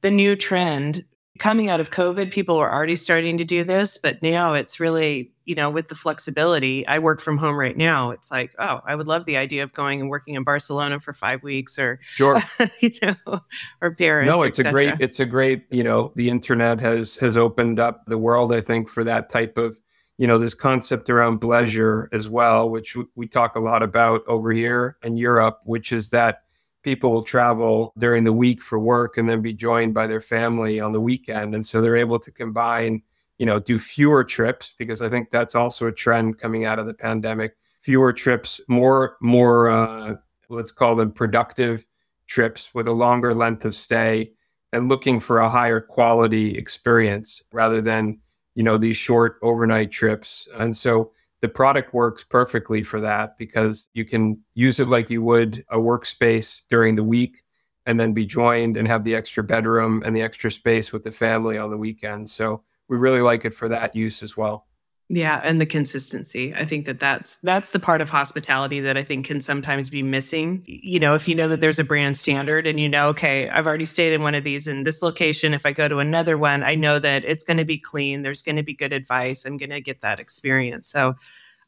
the 0.00 0.10
new 0.10 0.36
trend 0.36 1.04
coming 1.38 1.68
out 1.68 1.80
of 1.80 1.90
COVID, 1.90 2.30
people 2.30 2.58
were 2.58 2.72
already 2.72 2.96
starting 2.96 3.38
to 3.38 3.44
do 3.44 3.64
this, 3.64 3.98
but 3.98 4.22
now 4.22 4.54
it's 4.54 4.78
really, 4.78 5.32
you 5.44 5.54
know, 5.54 5.68
with 5.68 5.88
the 5.88 5.94
flexibility. 5.94 6.86
I 6.86 7.00
work 7.00 7.20
from 7.20 7.38
home 7.38 7.56
right 7.56 7.76
now. 7.76 8.10
It's 8.10 8.30
like, 8.30 8.54
oh, 8.58 8.80
I 8.86 8.94
would 8.94 9.08
love 9.08 9.26
the 9.26 9.36
idea 9.36 9.64
of 9.64 9.72
going 9.72 10.00
and 10.00 10.08
working 10.08 10.34
in 10.34 10.44
Barcelona 10.44 11.00
for 11.00 11.12
five 11.12 11.42
weeks 11.42 11.76
or, 11.78 11.98
sure, 12.02 12.40
you 12.80 12.90
know, 13.02 13.40
or 13.80 13.94
Paris. 13.94 14.28
No, 14.28 14.42
it's 14.42 14.60
a 14.60 14.70
great, 14.70 14.94
it's 15.00 15.18
a 15.18 15.26
great, 15.26 15.64
you 15.70 15.82
know, 15.82 16.12
the 16.14 16.30
internet 16.30 16.78
has 16.80 17.16
has 17.16 17.36
opened 17.36 17.80
up 17.80 18.06
the 18.06 18.18
world. 18.18 18.52
I 18.52 18.60
think 18.60 18.88
for 18.88 19.02
that 19.02 19.28
type 19.28 19.58
of, 19.58 19.78
you 20.18 20.28
know, 20.28 20.38
this 20.38 20.54
concept 20.54 21.10
around 21.10 21.40
bleisure 21.40 22.06
as 22.12 22.28
well, 22.28 22.70
which 22.70 22.96
we 23.16 23.26
talk 23.26 23.56
a 23.56 23.60
lot 23.60 23.82
about 23.82 24.22
over 24.28 24.52
here 24.52 24.96
in 25.02 25.16
Europe, 25.16 25.58
which 25.64 25.90
is 25.90 26.10
that 26.10 26.42
people 26.84 27.10
will 27.10 27.22
travel 27.22 27.92
during 27.98 28.22
the 28.24 28.32
week 28.32 28.62
for 28.62 28.78
work 28.78 29.18
and 29.18 29.28
then 29.28 29.42
be 29.42 29.52
joined 29.52 29.94
by 29.94 30.06
their 30.06 30.20
family 30.20 30.78
on 30.78 30.92
the 30.92 31.00
weekend. 31.00 31.54
And 31.54 31.66
so 31.66 31.80
they're 31.80 31.96
able 31.96 32.20
to 32.20 32.30
combine 32.30 33.02
you 33.38 33.46
know 33.46 33.58
do 33.58 33.78
fewer 33.78 34.22
trips 34.22 34.74
because 34.78 35.02
i 35.02 35.08
think 35.08 35.30
that's 35.30 35.54
also 35.54 35.86
a 35.86 35.92
trend 35.92 36.38
coming 36.38 36.64
out 36.64 36.78
of 36.78 36.86
the 36.86 36.94
pandemic. 36.94 37.56
Fewer 37.80 38.12
trips 38.12 38.60
more 38.68 39.16
more 39.20 39.70
uh, 39.70 40.14
let's 40.48 40.70
call 40.70 40.96
them 40.96 41.12
productive 41.12 41.86
trips 42.26 42.74
with 42.74 42.86
a 42.86 42.92
longer 42.92 43.34
length 43.34 43.64
of 43.64 43.74
stay 43.74 44.32
and 44.72 44.88
looking 44.88 45.20
for 45.20 45.40
a 45.40 45.50
higher 45.50 45.80
quality 45.80 46.56
experience 46.56 47.42
rather 47.52 47.80
than 47.80 48.18
you 48.54 48.62
know 48.62 48.78
these 48.78 48.96
short 48.96 49.38
overnight 49.42 49.90
trips. 49.90 50.48
And 50.54 50.76
so 50.76 51.12
the 51.44 51.48
product 51.50 51.92
works 51.92 52.24
perfectly 52.24 52.82
for 52.82 53.02
that 53.02 53.36
because 53.36 53.86
you 53.92 54.02
can 54.02 54.40
use 54.54 54.80
it 54.80 54.88
like 54.88 55.10
you 55.10 55.22
would 55.22 55.62
a 55.68 55.76
workspace 55.76 56.62
during 56.70 56.96
the 56.96 57.04
week 57.04 57.42
and 57.84 58.00
then 58.00 58.14
be 58.14 58.24
joined 58.24 58.78
and 58.78 58.88
have 58.88 59.04
the 59.04 59.14
extra 59.14 59.44
bedroom 59.44 60.02
and 60.06 60.16
the 60.16 60.22
extra 60.22 60.50
space 60.50 60.90
with 60.90 61.04
the 61.04 61.12
family 61.12 61.58
on 61.58 61.68
the 61.68 61.76
weekend. 61.76 62.30
So 62.30 62.62
we 62.88 62.96
really 62.96 63.20
like 63.20 63.44
it 63.44 63.52
for 63.52 63.68
that 63.68 63.94
use 63.94 64.22
as 64.22 64.38
well. 64.38 64.66
Yeah, 65.14 65.40
and 65.44 65.60
the 65.60 65.66
consistency. 65.66 66.52
I 66.54 66.64
think 66.64 66.86
that 66.86 66.98
that's 66.98 67.36
that's 67.36 67.70
the 67.70 67.78
part 67.78 68.00
of 68.00 68.10
hospitality 68.10 68.80
that 68.80 68.96
I 68.96 69.04
think 69.04 69.26
can 69.26 69.40
sometimes 69.40 69.88
be 69.88 70.02
missing. 70.02 70.64
You 70.66 70.98
know, 70.98 71.14
if 71.14 71.28
you 71.28 71.36
know 71.36 71.46
that 71.46 71.60
there's 71.60 71.78
a 71.78 71.84
brand 71.84 72.16
standard 72.16 72.66
and 72.66 72.80
you 72.80 72.88
know, 72.88 73.06
okay, 73.10 73.48
I've 73.48 73.64
already 73.64 73.84
stayed 73.86 74.12
in 74.12 74.22
one 74.22 74.34
of 74.34 74.42
these 74.42 74.66
in 74.66 74.82
this 74.82 75.02
location, 75.02 75.54
if 75.54 75.64
I 75.64 75.70
go 75.70 75.86
to 75.86 75.98
another 75.98 76.36
one, 76.36 76.64
I 76.64 76.74
know 76.74 76.98
that 76.98 77.24
it's 77.24 77.44
going 77.44 77.58
to 77.58 77.64
be 77.64 77.78
clean, 77.78 78.22
there's 78.22 78.42
going 78.42 78.56
to 78.56 78.64
be 78.64 78.74
good 78.74 78.92
advice, 78.92 79.44
I'm 79.44 79.56
going 79.56 79.70
to 79.70 79.80
get 79.80 80.00
that 80.00 80.18
experience. 80.18 80.88
So 80.88 81.14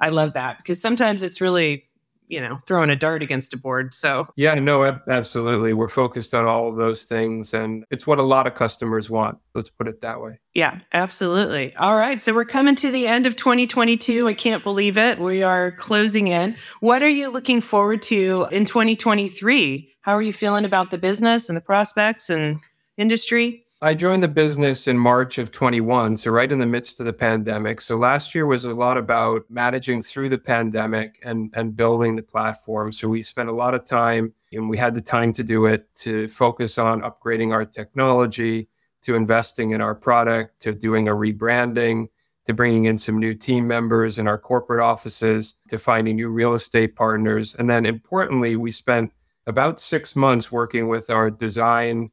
I 0.01 0.09
love 0.09 0.33
that 0.33 0.59
because 0.59 0.81
sometimes 0.81 1.23
it's 1.23 1.41
really 1.41 1.86
you 2.29 2.41
know 2.41 2.61
throwing 2.67 2.91
a 2.91 2.97
dart 2.97 3.23
against 3.23 3.53
a 3.53 3.57
board 3.57 3.95
so. 3.95 4.27
Yeah 4.37 4.55
no 4.55 4.85
absolutely. 5.09 5.73
We're 5.73 5.89
focused 5.89 6.35
on 6.35 6.45
all 6.45 6.69
of 6.69 6.77
those 6.77 7.05
things 7.05 7.55
and 7.55 7.85
it's 7.91 8.07
what 8.07 8.19
a 8.19 8.23
lot 8.23 8.47
of 8.47 8.55
customers 8.55 9.11
want 9.11 9.39
let's 9.55 9.71
put 9.71 9.89
it 9.89 10.01
that 10.01 10.21
way. 10.21 10.39
Yeah 10.55 10.81
absolutely. 10.93 11.75
All 11.77 11.97
right 11.97 12.21
so 12.21 12.35
we're 12.35 12.45
coming 12.45 12.75
to 12.77 12.91
the 12.91 13.07
end 13.07 13.27
of 13.27 13.37
2022 13.37 14.29
i 14.29 14.35
can't 14.35 14.63
believe 14.63 14.97
it. 14.99 15.19
We 15.19 15.43
are 15.43 15.73
closing 15.73 16.29
in. 16.29 16.57
What 16.81 17.03
are 17.03 17.09
you 17.09 17.31
looking 17.31 17.61
forward 17.61 18.03
to 18.03 18.47
in 18.51 18.65
2023 18.65 19.93
how 20.03 20.13
are 20.13 20.23
you 20.23 20.33
feeling 20.33 20.65
about 20.65 20.91
the 20.91 20.99
business 20.99 21.49
and 21.49 21.57
the 21.57 21.61
prospects 21.63 22.31
and 22.31 22.61
industry 22.97 23.66
I 23.83 23.93
joined 23.93 24.23
the 24.23 24.29
business 24.29 24.89
in 24.89 24.97
March 24.97 25.37
of 25.37 25.53
21, 25.53 26.17
so 26.17 26.31
right 26.31 26.51
in 26.51 26.59
the 26.59 26.65
midst 26.65 26.99
of 26.99 27.05
the 27.05 27.13
pandemic. 27.13 27.83
So 27.83 27.99
last 27.99 28.35
year 28.35 28.47
was 28.47 28.65
a 28.65 28.73
lot 28.73 28.97
about 28.97 29.43
managing 29.51 30.01
through 30.01 30.31
the 30.31 30.39
pandemic 30.39 31.21
and 31.23 31.53
and 31.53 31.77
building 31.77 32.17
the 32.17 32.23
platform. 32.23 32.91
So 32.91 33.07
we 33.07 33.21
spent 33.21 33.51
a 33.51 33.55
lot 33.55 33.75
of 33.75 33.85
time 33.85 34.33
and 34.51 34.71
we 34.71 34.79
had 34.79 34.95
the 34.95 35.03
time 35.03 35.35
to 35.35 35.45
do 35.45 35.67
it 35.67 35.95
to 35.97 36.27
focus 36.29 36.79
on 36.79 37.03
upgrading 37.03 37.53
our 37.53 37.67
technology, 37.67 38.71
to 39.03 39.15
investing 39.15 39.73
in 39.73 39.83
our 39.83 39.95
product, 39.95 40.59
to 40.61 40.73
doing 40.73 41.09
a 41.09 41.13
rebranding, 41.13 42.09
to 42.47 42.55
bringing 42.55 42.87
in 42.87 42.97
some 42.97 43.19
new 43.19 43.35
team 43.35 43.69
members 43.69 44.19
in 44.19 44.27
our 44.27 44.39
corporate 44.39 44.83
offices, 44.83 45.57
to 45.69 45.77
finding 45.77 46.17
new 46.17 46.31
real 46.31 46.55
estate 46.55 46.97
partners. 46.97 47.55
And 47.55 47.69
then 47.69 47.85
importantly, 47.85 48.57
we 48.57 48.71
spent 48.71 49.13
about 49.47 49.81
six 49.81 50.17
months 50.17 50.51
working 50.51 50.89
with 50.89 51.11
our 51.11 51.31
design 51.31 52.11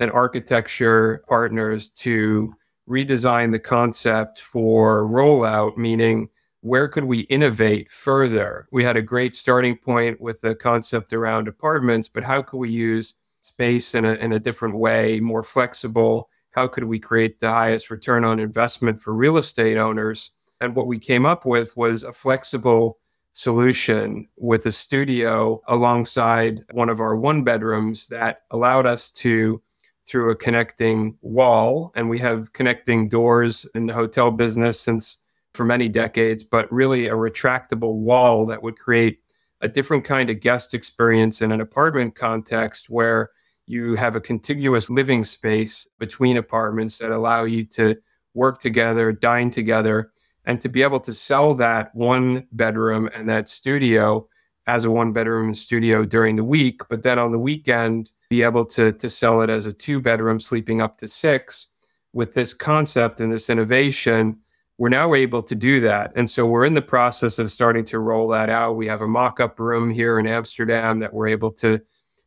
and 0.00 0.10
architecture 0.10 1.24
partners 1.28 1.88
to 1.88 2.52
redesign 2.88 3.52
the 3.52 3.58
concept 3.58 4.40
for 4.40 5.04
rollout, 5.04 5.76
meaning 5.76 6.28
where 6.60 6.88
could 6.88 7.04
we 7.04 7.20
innovate 7.20 7.90
further? 7.90 8.68
We 8.72 8.84
had 8.84 8.96
a 8.96 9.02
great 9.02 9.34
starting 9.34 9.76
point 9.76 10.20
with 10.20 10.40
the 10.40 10.54
concept 10.54 11.12
around 11.12 11.48
apartments, 11.48 12.08
but 12.08 12.24
how 12.24 12.42
could 12.42 12.58
we 12.58 12.70
use 12.70 13.14
space 13.40 13.94
in 13.94 14.04
a, 14.04 14.14
in 14.14 14.32
a 14.32 14.40
different 14.40 14.76
way, 14.76 15.20
more 15.20 15.42
flexible? 15.42 16.28
How 16.50 16.66
could 16.66 16.84
we 16.84 16.98
create 16.98 17.38
the 17.38 17.50
highest 17.50 17.90
return 17.90 18.24
on 18.24 18.40
investment 18.40 19.00
for 19.00 19.14
real 19.14 19.36
estate 19.36 19.76
owners? 19.76 20.32
And 20.60 20.74
what 20.74 20.86
we 20.86 20.98
came 20.98 21.26
up 21.26 21.44
with 21.44 21.76
was 21.76 22.02
a 22.02 22.12
flexible 22.12 22.98
solution 23.32 24.26
with 24.38 24.64
a 24.64 24.72
studio 24.72 25.60
alongside 25.68 26.64
one 26.72 26.88
of 26.88 27.00
our 27.00 27.14
one 27.14 27.44
bedrooms 27.44 28.08
that 28.08 28.42
allowed 28.50 28.86
us 28.86 29.10
to 29.10 29.62
through 30.06 30.30
a 30.30 30.36
connecting 30.36 31.16
wall 31.20 31.92
and 31.96 32.08
we 32.08 32.18
have 32.18 32.52
connecting 32.52 33.08
doors 33.08 33.66
in 33.74 33.86
the 33.86 33.92
hotel 33.92 34.30
business 34.30 34.80
since 34.80 35.18
for 35.52 35.64
many 35.64 35.88
decades, 35.88 36.44
but 36.44 36.70
really 36.72 37.08
a 37.08 37.12
retractable 37.12 37.94
wall 37.94 38.46
that 38.46 38.62
would 38.62 38.78
create 38.78 39.20
a 39.62 39.68
different 39.68 40.04
kind 40.04 40.30
of 40.30 40.40
guest 40.40 40.74
experience 40.74 41.40
in 41.40 41.50
an 41.50 41.60
apartment 41.60 42.14
context 42.14 42.90
where 42.90 43.30
you 43.66 43.94
have 43.96 44.14
a 44.14 44.20
contiguous 44.20 44.88
living 44.90 45.24
space 45.24 45.88
between 45.98 46.36
apartments 46.36 46.98
that 46.98 47.10
allow 47.10 47.44
you 47.44 47.64
to 47.64 47.96
work 48.34 48.60
together, 48.60 49.12
dine 49.12 49.50
together, 49.50 50.12
and 50.44 50.60
to 50.60 50.68
be 50.68 50.82
able 50.82 51.00
to 51.00 51.12
sell 51.12 51.54
that 51.54 51.92
one 51.94 52.46
bedroom 52.52 53.08
and 53.12 53.28
that 53.28 53.48
studio 53.48 54.28
as 54.66 54.84
a 54.84 54.90
one 54.90 55.12
bedroom 55.12 55.54
studio 55.54 56.04
during 56.04 56.36
the 56.36 56.44
week, 56.44 56.82
but 56.88 57.02
then 57.02 57.18
on 57.18 57.32
the 57.32 57.38
weekend, 57.38 58.10
be 58.28 58.42
able 58.42 58.64
to, 58.66 58.92
to 58.92 59.08
sell 59.08 59.42
it 59.42 59.50
as 59.50 59.66
a 59.66 59.72
two 59.72 60.00
bedroom, 60.00 60.40
sleeping 60.40 60.80
up 60.80 60.98
to 60.98 61.08
six. 61.08 61.68
With 62.12 62.34
this 62.34 62.54
concept 62.54 63.20
and 63.20 63.30
this 63.30 63.50
innovation, 63.50 64.38
we're 64.78 64.88
now 64.88 65.14
able 65.14 65.42
to 65.42 65.54
do 65.54 65.80
that. 65.80 66.12
And 66.16 66.28
so 66.28 66.46
we're 66.46 66.64
in 66.64 66.74
the 66.74 66.82
process 66.82 67.38
of 67.38 67.50
starting 67.50 67.84
to 67.86 67.98
roll 67.98 68.28
that 68.28 68.50
out. 68.50 68.76
We 68.76 68.86
have 68.86 69.00
a 69.00 69.08
mock 69.08 69.40
up 69.40 69.58
room 69.58 69.90
here 69.90 70.18
in 70.18 70.26
Amsterdam 70.26 70.98
that 71.00 71.12
we're 71.12 71.28
able 71.28 71.52
to, 71.52 71.80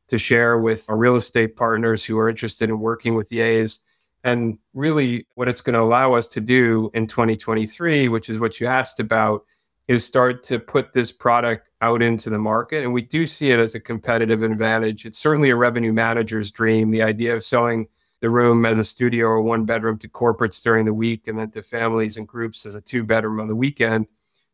to 0.08 0.18
share 0.18 0.58
with 0.58 0.90
our 0.90 0.98
real 0.98 1.16
estate 1.16 1.56
partners 1.56 2.04
who 2.04 2.18
are 2.18 2.30
interested 2.30 2.70
in 2.70 2.80
working 2.80 3.16
with 3.16 3.30
Yays. 3.30 3.80
And 4.24 4.58
really, 4.74 5.28
what 5.36 5.48
it's 5.48 5.62
going 5.62 5.76
to 5.76 5.82
allow 5.82 6.14
us 6.14 6.28
to 6.30 6.42
do 6.42 6.92
in 6.94 7.08
2023, 7.08 8.10
which 8.10 8.30
is 8.30 8.40
what 8.40 8.60
you 8.60 8.68
asked 8.68 9.00
about, 9.00 9.46
is 9.90 10.06
start 10.06 10.44
to 10.44 10.60
put 10.60 10.94
this 10.94 11.12
product 11.12 11.72
out 11.82 12.04
into 12.04 12.30
the 12.30 12.38
market. 12.38 12.84
And 12.84 12.94
we 12.94 13.02
do 13.02 13.26
see 13.26 13.50
it 13.50 13.58
as 13.58 13.74
a 13.74 13.80
competitive 13.80 14.44
advantage. 14.44 15.08
It's 15.08 15.18
certainly 15.18 15.50
a 15.50 15.56
revenue 15.56 15.92
manager's 15.92 16.52
dream. 16.52 16.92
The 16.92 17.02
idea 17.02 17.36
of 17.36 17.44
selling 17.44 17.88
the 18.22 18.30
room 18.30 18.68
as 18.68 18.78
a 18.78 18.84
studio 18.84 19.26
or 19.26 19.42
one 19.42 19.66
bedroom 19.66 19.98
to 19.98 20.08
corporates 20.08 20.62
during 20.62 20.86
the 20.86 20.94
week 20.94 21.28
and 21.28 21.40
then 21.40 21.50
to 21.52 21.64
families 21.64 22.18
and 22.18 22.28
groups 22.28 22.68
as 22.68 22.76
a 22.76 22.82
two 22.82 23.04
bedroom 23.04 23.40
on 23.40 23.48
the 23.48 23.56
weekend 23.56 24.06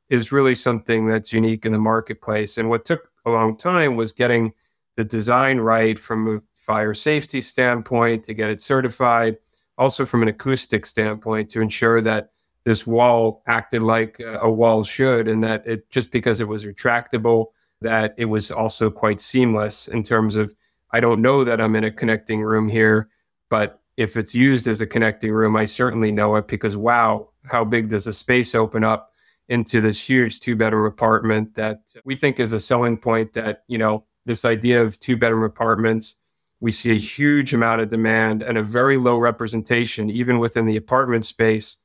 is 0.07 0.31
really 0.31 0.55
something 0.55 1.05
that's 1.05 1.33
unique 1.33 1.65
in 1.65 1.73
the 1.73 1.79
marketplace. 1.79 2.57
And 2.57 2.69
what 2.69 2.85
took 2.85 3.09
a 3.25 3.29
long 3.29 3.57
time 3.57 3.97
was 3.97 4.13
getting 4.13 4.53
the 4.95 5.03
design 5.03 5.57
right 5.57 5.99
from 5.99 6.37
a 6.37 6.41
fire 6.53 6.93
safety 6.93 7.41
standpoint 7.41 8.23
to 8.23 8.33
get 8.33 8.49
it 8.49 8.61
certified, 8.61 9.35
also 9.77 10.05
from 10.05 10.21
an 10.21 10.29
acoustic 10.29 10.85
standpoint 10.85 11.49
to 11.49 11.59
ensure 11.59 11.99
that 11.99 12.29
this 12.65 12.85
wall 12.85 13.43
acted 13.47 13.81
like 13.81 14.19
a 14.19 14.49
wall 14.49 14.83
should 14.83 15.27
and 15.27 15.43
that 15.43 15.65
it 15.67 15.89
just 15.89 16.11
because 16.11 16.41
it 16.41 16.47
was 16.47 16.65
retractable 16.65 17.47
that 17.81 18.13
it 18.17 18.25
was 18.25 18.51
also 18.51 18.89
quite 18.89 19.21
seamless 19.21 19.87
in 19.87 20.03
terms 20.03 20.35
of 20.35 20.53
I 20.91 20.99
don't 20.99 21.21
know 21.21 21.43
that 21.43 21.61
I'm 21.61 21.75
in 21.75 21.83
a 21.83 21.91
connecting 21.91 22.41
room 22.41 22.67
here 22.69 23.09
but 23.49 23.81
if 23.97 24.17
it's 24.17 24.35
used 24.35 24.67
as 24.67 24.81
a 24.81 24.87
connecting 24.87 25.31
room, 25.31 25.55
I 25.55 25.65
certainly 25.65 26.11
know 26.11 26.35
it 26.35 26.47
because 26.47 26.75
wow, 26.75 27.29
how 27.45 27.63
big 27.63 27.89
does 27.89 28.05
the 28.05 28.13
space 28.13 28.53
open 28.53 28.83
up 28.83 29.11
into 29.47 29.79
this 29.79 30.01
huge 30.01 30.39
two 30.39 30.55
bedroom 30.55 30.85
apartment 30.85 31.55
that 31.55 31.93
we 32.03 32.15
think 32.15 32.39
is 32.39 32.51
a 32.51 32.59
selling 32.59 32.97
point 32.97 33.33
that, 33.33 33.63
you 33.67 33.77
know, 33.77 34.03
this 34.25 34.43
idea 34.43 34.81
of 34.81 34.99
two 34.99 35.15
bedroom 35.15 35.43
apartments, 35.43 36.15
we 36.59 36.71
see 36.71 36.91
a 36.91 36.99
huge 36.99 37.53
amount 37.53 37.81
of 37.81 37.89
demand 37.89 38.41
and 38.41 38.57
a 38.57 38.63
very 38.63 38.97
low 38.97 39.17
representation, 39.17 40.09
even 40.09 40.39
within 40.39 40.65
the 40.65 40.75
apartment 40.75 41.25
space 41.25 41.77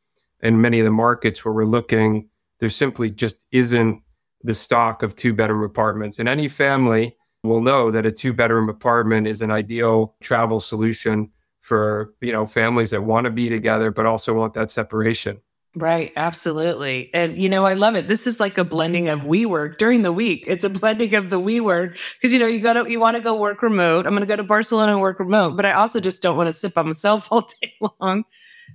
in 0.42 0.60
many 0.60 0.80
of 0.80 0.84
the 0.84 0.90
markets 0.90 1.44
where 1.44 1.54
we're 1.54 1.64
looking. 1.64 2.28
There 2.58 2.68
simply 2.68 3.10
just 3.10 3.46
isn't 3.52 4.02
the 4.42 4.54
stock 4.54 5.02
of 5.02 5.16
two 5.16 5.34
bedroom 5.34 5.62
apartments. 5.62 6.18
And 6.18 6.28
any 6.28 6.48
family 6.48 7.16
will 7.42 7.60
know 7.60 7.90
that 7.90 8.06
a 8.06 8.12
two 8.12 8.32
bedroom 8.32 8.68
apartment 8.68 9.26
is 9.26 9.42
an 9.42 9.50
ideal 9.50 10.14
travel 10.20 10.60
solution 10.60 11.30
for 11.60 12.14
you 12.20 12.32
know 12.32 12.46
families 12.46 12.90
that 12.90 13.02
want 13.02 13.26
to 13.26 13.30
be 13.30 13.48
together 13.48 13.90
but 13.90 14.06
also 14.06 14.34
want 14.34 14.54
that 14.54 14.70
separation 14.70 15.38
Right, 15.76 16.12
absolutely. 16.16 17.10
And 17.14 17.40
you 17.40 17.48
know, 17.48 17.64
I 17.64 17.74
love 17.74 17.94
it. 17.94 18.08
This 18.08 18.26
is 18.26 18.40
like 18.40 18.58
a 18.58 18.64
blending 18.64 19.08
of 19.08 19.20
WeWork 19.20 19.78
during 19.78 20.02
the 20.02 20.12
week. 20.12 20.42
It's 20.48 20.64
a 20.64 20.68
blending 20.68 21.14
of 21.14 21.30
the 21.30 21.40
WeWork 21.40 21.96
because 22.16 22.32
you 22.32 22.40
know, 22.40 22.48
you 22.48 22.58
got 22.58 22.72
to 22.72 22.90
you 22.90 22.98
want 22.98 23.16
to 23.16 23.22
go 23.22 23.36
work 23.36 23.62
remote. 23.62 24.04
I'm 24.04 24.12
going 24.12 24.22
to 24.22 24.26
go 24.26 24.34
to 24.34 24.42
Barcelona 24.42 24.90
and 24.90 25.00
work 25.00 25.20
remote, 25.20 25.54
but 25.54 25.64
I 25.64 25.74
also 25.74 26.00
just 26.00 26.24
don't 26.24 26.36
want 26.36 26.48
to 26.48 26.52
sit 26.52 26.74
by 26.74 26.82
myself 26.82 27.28
all 27.30 27.46
day 27.62 27.74
long. 28.00 28.24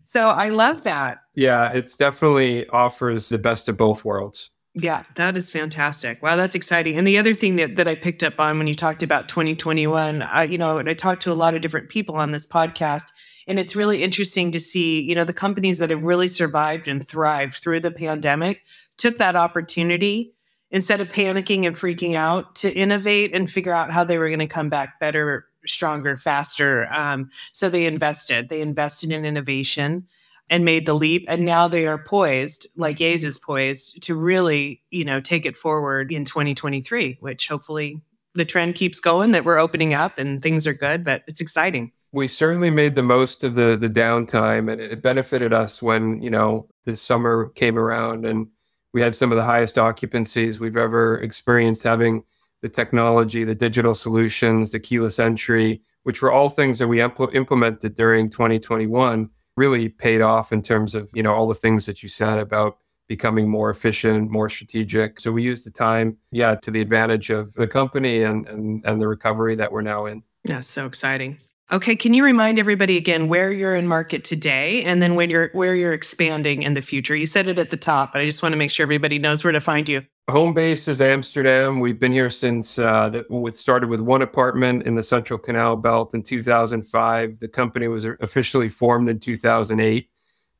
So 0.05 0.29
I 0.29 0.47
love 0.47 0.83
that. 0.83 1.17
Yeah, 1.35 1.71
it's 1.71 1.97
definitely 1.97 2.67
offers 2.69 3.29
the 3.29 3.37
best 3.37 3.69
of 3.69 3.77
both 3.77 4.05
worlds. 4.05 4.51
Yeah, 4.77 5.03
that 5.15 5.37
is 5.37 5.49
fantastic. 5.49 6.21
Wow, 6.21 6.35
that's 6.35 6.55
exciting. 6.55 6.97
And 6.97 7.07
the 7.07 7.17
other 7.17 7.33
thing 7.33 7.55
that, 7.55 7.77
that 7.77 7.87
I 7.87 7.95
picked 7.95 8.23
up 8.23 8.39
on 8.41 8.57
when 8.57 8.67
you 8.67 8.75
talked 8.75 9.03
about 9.03 9.29
2021, 9.29 10.21
I, 10.21 10.43
you 10.43 10.57
know, 10.57 10.79
I 10.79 10.93
talked 10.93 11.21
to 11.23 11.31
a 11.31 11.33
lot 11.33 11.53
of 11.53 11.61
different 11.61 11.87
people 11.87 12.15
on 12.15 12.31
this 12.31 12.45
podcast, 12.45 13.05
and 13.47 13.57
it's 13.57 13.75
really 13.75 14.03
interesting 14.03 14.51
to 14.51 14.59
see, 14.59 15.01
you 15.01 15.15
know, 15.15 15.23
the 15.23 15.31
companies 15.31 15.79
that 15.79 15.91
have 15.91 16.03
really 16.03 16.27
survived 16.27 16.89
and 16.89 17.07
thrived 17.07 17.55
through 17.55 17.79
the 17.79 17.91
pandemic 17.91 18.63
took 18.97 19.17
that 19.17 19.37
opportunity 19.37 20.33
instead 20.71 20.99
of 20.99 21.07
panicking 21.07 21.65
and 21.65 21.77
freaking 21.77 22.15
out 22.15 22.55
to 22.55 22.73
innovate 22.73 23.33
and 23.33 23.49
figure 23.49 23.73
out 23.73 23.91
how 23.91 24.03
they 24.03 24.17
were 24.17 24.27
going 24.27 24.39
to 24.39 24.47
come 24.47 24.67
back 24.67 24.99
better, 24.99 25.45
stronger, 25.65 26.17
faster. 26.17 26.87
Um, 26.91 27.29
so 27.53 27.69
they 27.69 27.85
invested. 27.85 28.49
They 28.49 28.59
invested 28.59 29.11
in 29.13 29.23
innovation 29.23 30.05
and 30.49 30.63
made 30.65 30.85
the 30.85 30.93
leap 30.93 31.25
and 31.27 31.43
now 31.43 31.67
they 31.67 31.87
are 31.87 31.97
poised 31.97 32.67
like 32.75 32.97
Yays 32.97 33.23
is 33.23 33.37
poised 33.37 34.01
to 34.03 34.15
really 34.15 34.81
you 34.91 35.03
know 35.03 35.19
take 35.19 35.45
it 35.45 35.57
forward 35.57 36.11
in 36.11 36.25
2023 36.25 37.17
which 37.19 37.47
hopefully 37.47 38.01
the 38.35 38.45
trend 38.45 38.75
keeps 38.75 38.99
going 38.99 39.31
that 39.31 39.45
we're 39.45 39.57
opening 39.57 39.93
up 39.93 40.17
and 40.17 40.41
things 40.41 40.67
are 40.67 40.73
good 40.73 41.03
but 41.03 41.23
it's 41.27 41.41
exciting. 41.41 41.91
We 42.11 42.27
certainly 42.27 42.69
made 42.69 42.95
the 42.95 43.03
most 43.03 43.43
of 43.43 43.55
the 43.55 43.75
the 43.75 43.89
downtime 43.89 44.71
and 44.71 44.79
it 44.79 45.01
benefited 45.01 45.53
us 45.53 45.81
when 45.81 46.21
you 46.21 46.29
know 46.29 46.67
the 46.85 46.95
summer 46.95 47.49
came 47.55 47.77
around 47.77 48.25
and 48.25 48.47
we 48.93 49.01
had 49.01 49.15
some 49.15 49.31
of 49.31 49.35
the 49.35 49.43
highest 49.43 49.77
occupancies 49.77 50.59
we've 50.59 50.77
ever 50.77 51.17
experienced 51.19 51.83
having 51.83 52.23
the 52.61 52.69
technology 52.69 53.43
the 53.43 53.55
digital 53.55 53.93
solutions 53.93 54.71
the 54.71 54.79
keyless 54.79 55.19
entry 55.19 55.81
which 56.03 56.21
were 56.21 56.31
all 56.31 56.49
things 56.49 56.77
that 56.79 56.87
we 56.87 56.97
impl- 56.97 57.33
implemented 57.33 57.95
during 57.95 58.29
2021 58.29 59.29
really 59.57 59.89
paid 59.89 60.21
off 60.21 60.51
in 60.51 60.61
terms 60.61 60.95
of, 60.95 61.09
you 61.13 61.23
know, 61.23 61.33
all 61.33 61.47
the 61.47 61.55
things 61.55 61.85
that 61.85 62.03
you 62.03 62.09
said 62.09 62.39
about 62.39 62.77
becoming 63.07 63.49
more 63.49 63.69
efficient, 63.69 64.31
more 64.31 64.49
strategic. 64.49 65.19
So 65.19 65.31
we 65.31 65.43
use 65.43 65.63
the 65.63 65.71
time, 65.71 66.17
yeah, 66.31 66.55
to 66.55 66.71
the 66.71 66.81
advantage 66.81 67.29
of 67.29 67.53
the 67.53 67.67
company 67.67 68.23
and 68.23 68.47
and, 68.47 68.83
and 68.85 69.01
the 69.01 69.07
recovery 69.07 69.55
that 69.55 69.71
we're 69.71 69.81
now 69.81 70.05
in. 70.05 70.23
Yeah, 70.43 70.61
so 70.61 70.85
exciting. 70.85 71.39
Okay, 71.71 71.95
can 71.95 72.13
you 72.13 72.23
remind 72.23 72.59
everybody 72.59 72.95
again 72.95 73.27
where 73.27 73.51
you're 73.51 73.75
in 73.75 73.87
market 73.87 74.23
today 74.23 74.83
and 74.83 75.01
then 75.01 75.15
when 75.15 75.31
you're 75.31 75.49
where 75.53 75.75
you're 75.75 75.93
expanding 75.93 76.61
in 76.61 76.73
the 76.73 76.81
future? 76.81 77.15
You 77.15 77.25
said 77.25 77.47
it 77.47 77.57
at 77.57 77.71
the 77.71 77.77
top, 77.77 78.13
but 78.13 78.21
I 78.21 78.25
just 78.25 78.43
want 78.43 78.53
to 78.53 78.57
make 78.57 78.69
sure 78.69 78.83
everybody 78.83 79.17
knows 79.17 79.43
where 79.43 79.53
to 79.53 79.61
find 79.61 79.89
you. 79.89 80.05
Home 80.27 80.55
base 80.55 80.87
is 80.87 81.01
Amsterdam. 81.01 81.79
We've 81.79 81.99
been 81.99 82.11
here 82.11 82.31
since 82.31 82.79
uh, 82.79 83.09
the, 83.09 83.51
started 83.51 83.89
with 83.89 83.99
one 83.99 84.23
apartment 84.23 84.87
in 84.87 84.95
the 84.95 85.03
Central 85.03 85.37
Canal 85.37 85.75
Belt 85.75 86.15
in 86.15 86.23
2005. 86.23 87.37
The 87.37 87.47
company 87.47 87.87
was 87.87 88.05
officially 88.05 88.67
formed 88.67 89.07
in 89.07 89.19
2008, 89.19 90.09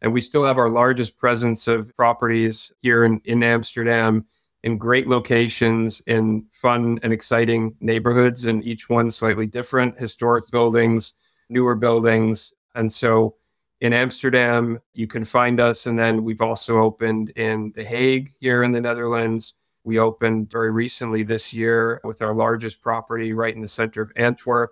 and 0.03 0.13
we 0.13 0.21
still 0.21 0.45
have 0.45 0.59
our 0.59 0.69
largest 0.69 1.17
presence 1.17 1.67
of 1.67 1.95
properties 1.95 2.71
here 2.81 3.05
in, 3.05 3.19
in 3.25 3.41
Amsterdam 3.41 4.27
in 4.61 4.77
great 4.77 5.07
locations 5.07 5.99
in 6.01 6.45
fun 6.51 6.99
and 7.01 7.11
exciting 7.11 7.75
neighborhoods, 7.79 8.45
and 8.45 8.63
each 8.63 8.87
one 8.87 9.09
slightly 9.09 9.47
different 9.47 9.99
historic 9.99 10.47
buildings, 10.51 11.13
newer 11.49 11.73
buildings. 11.73 12.53
And 12.75 12.93
so 12.93 13.35
in 13.81 13.93
Amsterdam, 13.93 14.79
you 14.93 15.07
can 15.07 15.23
find 15.23 15.59
us. 15.59 15.85
And 15.85 15.99
then 15.99 16.23
we've 16.23 16.41
also 16.41 16.77
opened 16.77 17.31
in 17.31 17.73
The 17.75 17.83
Hague 17.83 18.31
here 18.39 18.63
in 18.63 18.71
the 18.71 18.81
Netherlands. 18.81 19.53
We 19.83 19.99
opened 19.99 20.49
very 20.49 20.71
recently 20.71 21.23
this 21.23 21.53
year 21.53 22.01
with 22.03 22.21
our 22.21 22.33
largest 22.33 22.81
property 22.81 23.33
right 23.33 23.53
in 23.53 23.61
the 23.61 23.67
center 23.67 24.01
of 24.01 24.11
Antwerp. 24.15 24.71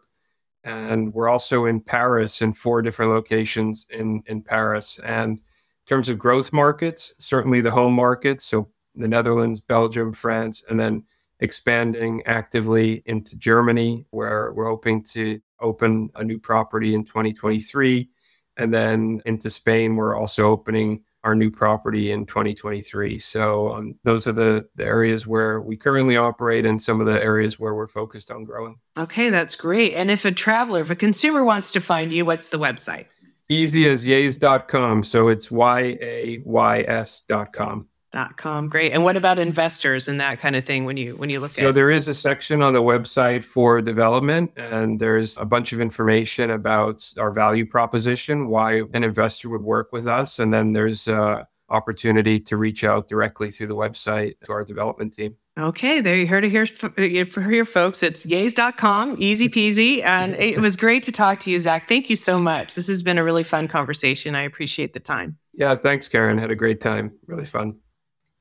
And 0.63 1.13
we're 1.13 1.27
also 1.27 1.65
in 1.65 1.81
Paris 1.81 2.41
in 2.41 2.53
four 2.53 2.81
different 2.81 3.11
locations 3.11 3.85
in, 3.89 4.23
in 4.27 4.41
Paris. 4.41 4.99
And 5.03 5.31
in 5.33 5.87
terms 5.87 6.07
of 6.07 6.17
growth 6.17 6.53
markets, 6.53 7.13
certainly 7.19 7.59
the 7.59 7.71
home 7.71 7.93
markets, 7.93 8.45
so 8.45 8.69
the 8.95 9.07
Netherlands, 9.07 9.59
Belgium, 9.59 10.13
France, 10.13 10.63
and 10.69 10.79
then 10.79 11.03
expanding 11.41 12.23
actively 12.25 13.03
into 13.05 13.35
Germany, 13.35 14.05
where 14.11 14.53
we're 14.53 14.69
hoping 14.69 15.03
to 15.03 15.41
open 15.59 16.09
a 16.15 16.23
new 16.23 16.39
property 16.39 16.95
in 16.95 17.03
2023. 17.03 18.09
And 18.57 18.73
then 18.73 19.21
into 19.25 19.49
Spain, 19.49 19.95
we're 19.95 20.15
also 20.15 20.49
opening 20.49 21.03
our 21.23 21.35
new 21.35 21.49
property 21.49 22.11
in 22.11 22.25
2023. 22.25 23.17
So 23.19 23.73
um, 23.73 23.95
those 24.03 24.27
are 24.27 24.33
the, 24.33 24.67
the 24.75 24.85
areas 24.85 25.25
where 25.25 25.61
we 25.61 25.77
currently 25.77 26.17
operate 26.17 26.65
and 26.65 26.81
some 26.81 26.99
of 26.99 27.07
the 27.07 27.23
areas 27.23 27.57
where 27.57 27.73
we're 27.73 27.87
focused 27.87 28.29
on 28.29 28.43
growing. 28.43 28.77
Okay, 28.97 29.29
that's 29.29 29.55
great. 29.55 29.93
And 29.93 30.11
if 30.11 30.25
a 30.25 30.31
traveler, 30.31 30.81
if 30.81 30.89
a 30.89 30.95
consumer 30.95 31.43
wants 31.43 31.71
to 31.71 31.81
find 31.81 32.11
you, 32.11 32.25
what's 32.25 32.49
the 32.49 32.59
website? 32.59 33.05
Easy 33.47 33.87
as 33.87 34.05
yays.com. 34.05 35.03
So 35.03 35.29
it's 35.29 35.49
Y 35.49 35.97
A 36.01 36.41
Y 36.45 36.79
S.com. 36.87 37.87
Dot 38.13 38.37
com. 38.37 38.69
Great. 38.69 38.91
And 38.91 39.03
what 39.03 39.17
about 39.17 39.39
investors 39.39 40.07
and 40.07 40.21
that 40.21 40.37
kind 40.37 40.55
of 40.55 40.63
thing 40.63 40.85
when 40.85 40.97
you 40.97 41.15
when 41.15 41.31
you 41.31 41.39
look 41.39 41.53
at 41.53 41.57
it? 41.57 41.61
so 41.61 41.71
there 41.71 41.89
is 41.89 42.07
a 42.07 42.13
section 42.13 42.61
on 42.61 42.73
the 42.73 42.81
website 42.83 43.43
for 43.43 43.81
development 43.81 44.51
and 44.55 44.99
there's 44.99 45.35
a 45.39 45.45
bunch 45.45 45.73
of 45.73 45.81
information 45.81 46.51
about 46.51 47.11
our 47.17 47.31
value 47.31 47.65
proposition, 47.65 48.49
why 48.49 48.83
an 48.93 49.03
investor 49.03 49.49
would 49.49 49.63
work 49.63 49.91
with 49.91 50.05
us. 50.05 50.37
And 50.37 50.53
then 50.53 50.73
there's 50.73 51.07
a 51.07 51.47
opportunity 51.69 52.39
to 52.41 52.55
reach 52.55 52.83
out 52.83 53.07
directly 53.07 53.49
through 53.49 53.65
the 53.65 53.75
website 53.75 54.35
to 54.43 54.51
our 54.51 54.63
development 54.63 55.13
team. 55.13 55.35
Okay, 55.57 55.99
there 55.99 56.15
you 56.15 56.27
heard 56.27 56.45
it 56.45 56.51
here 56.51 57.25
for 57.25 57.51
your 57.51 57.65
folks. 57.65 58.03
It's 58.03 58.27
yays.com, 58.27 59.15
easy 59.17 59.49
peasy. 59.49 60.03
And 60.03 60.35
it 60.39 60.59
was 60.59 60.75
great 60.75 61.01
to 61.03 61.11
talk 61.11 61.39
to 61.39 61.49
you, 61.49 61.57
Zach. 61.57 61.89
Thank 61.89 62.11
you 62.11 62.15
so 62.15 62.37
much. 62.37 62.75
This 62.75 62.85
has 62.85 63.01
been 63.01 63.17
a 63.17 63.23
really 63.23 63.43
fun 63.43 63.67
conversation. 63.67 64.35
I 64.35 64.43
appreciate 64.43 64.93
the 64.93 64.99
time. 64.99 65.39
Yeah, 65.51 65.73
thanks, 65.73 66.07
Karen. 66.07 66.37
Had 66.37 66.51
a 66.51 66.55
great 66.55 66.79
time. 66.79 67.11
Really 67.25 67.47
fun. 67.47 67.77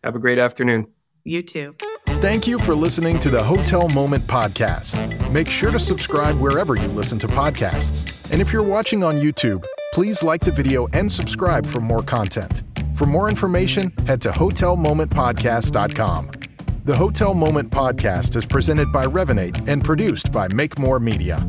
Have 0.05 0.17
a 0.17 0.19
great 0.19 0.39
afternoon. 0.39 0.89
You 1.25 1.43
too. 1.43 1.77
Thank 2.21 2.47
you 2.47 2.59
for 2.59 2.75
listening 2.75 3.19
to 3.21 3.29
the 3.29 3.43
Hotel 3.43 3.89
Moment 3.91 4.25
podcast. 4.25 5.31
Make 5.31 5.49
sure 5.49 5.71
to 5.71 5.79
subscribe 5.79 6.39
wherever 6.39 6.75
you 6.75 6.89
listen 6.89 7.19
to 7.21 7.29
podcasts. 7.29 8.31
And 8.33 8.41
if 8.41 8.53
you're 8.53 8.63
watching 8.63 9.05
on 9.05 9.17
YouTube, 9.17 9.65
please 9.93 10.23
like 10.23 10.43
the 10.43 10.51
video 10.51 10.89
and 10.93 11.11
subscribe 11.11 11.67
for 11.67 11.81
more 11.81 12.03
content. 12.03 12.63
For 12.97 13.07
more 13.07 13.29
information, 13.29 13.93
head 14.07 14.21
to 14.23 14.31
hotelmomentpodcast.com. 14.31 16.31
The 16.85 16.97
Hotel 16.97 17.35
Moment 17.35 17.71
podcast 17.71 18.35
is 18.35 18.45
presented 18.45 18.93
by 18.93 19.07
Revinate 19.07 19.69
and 19.69 19.85
produced 19.85 20.33
by 20.33 20.49
Make 20.53 20.81
More 20.81 20.99
Media. 20.99 21.49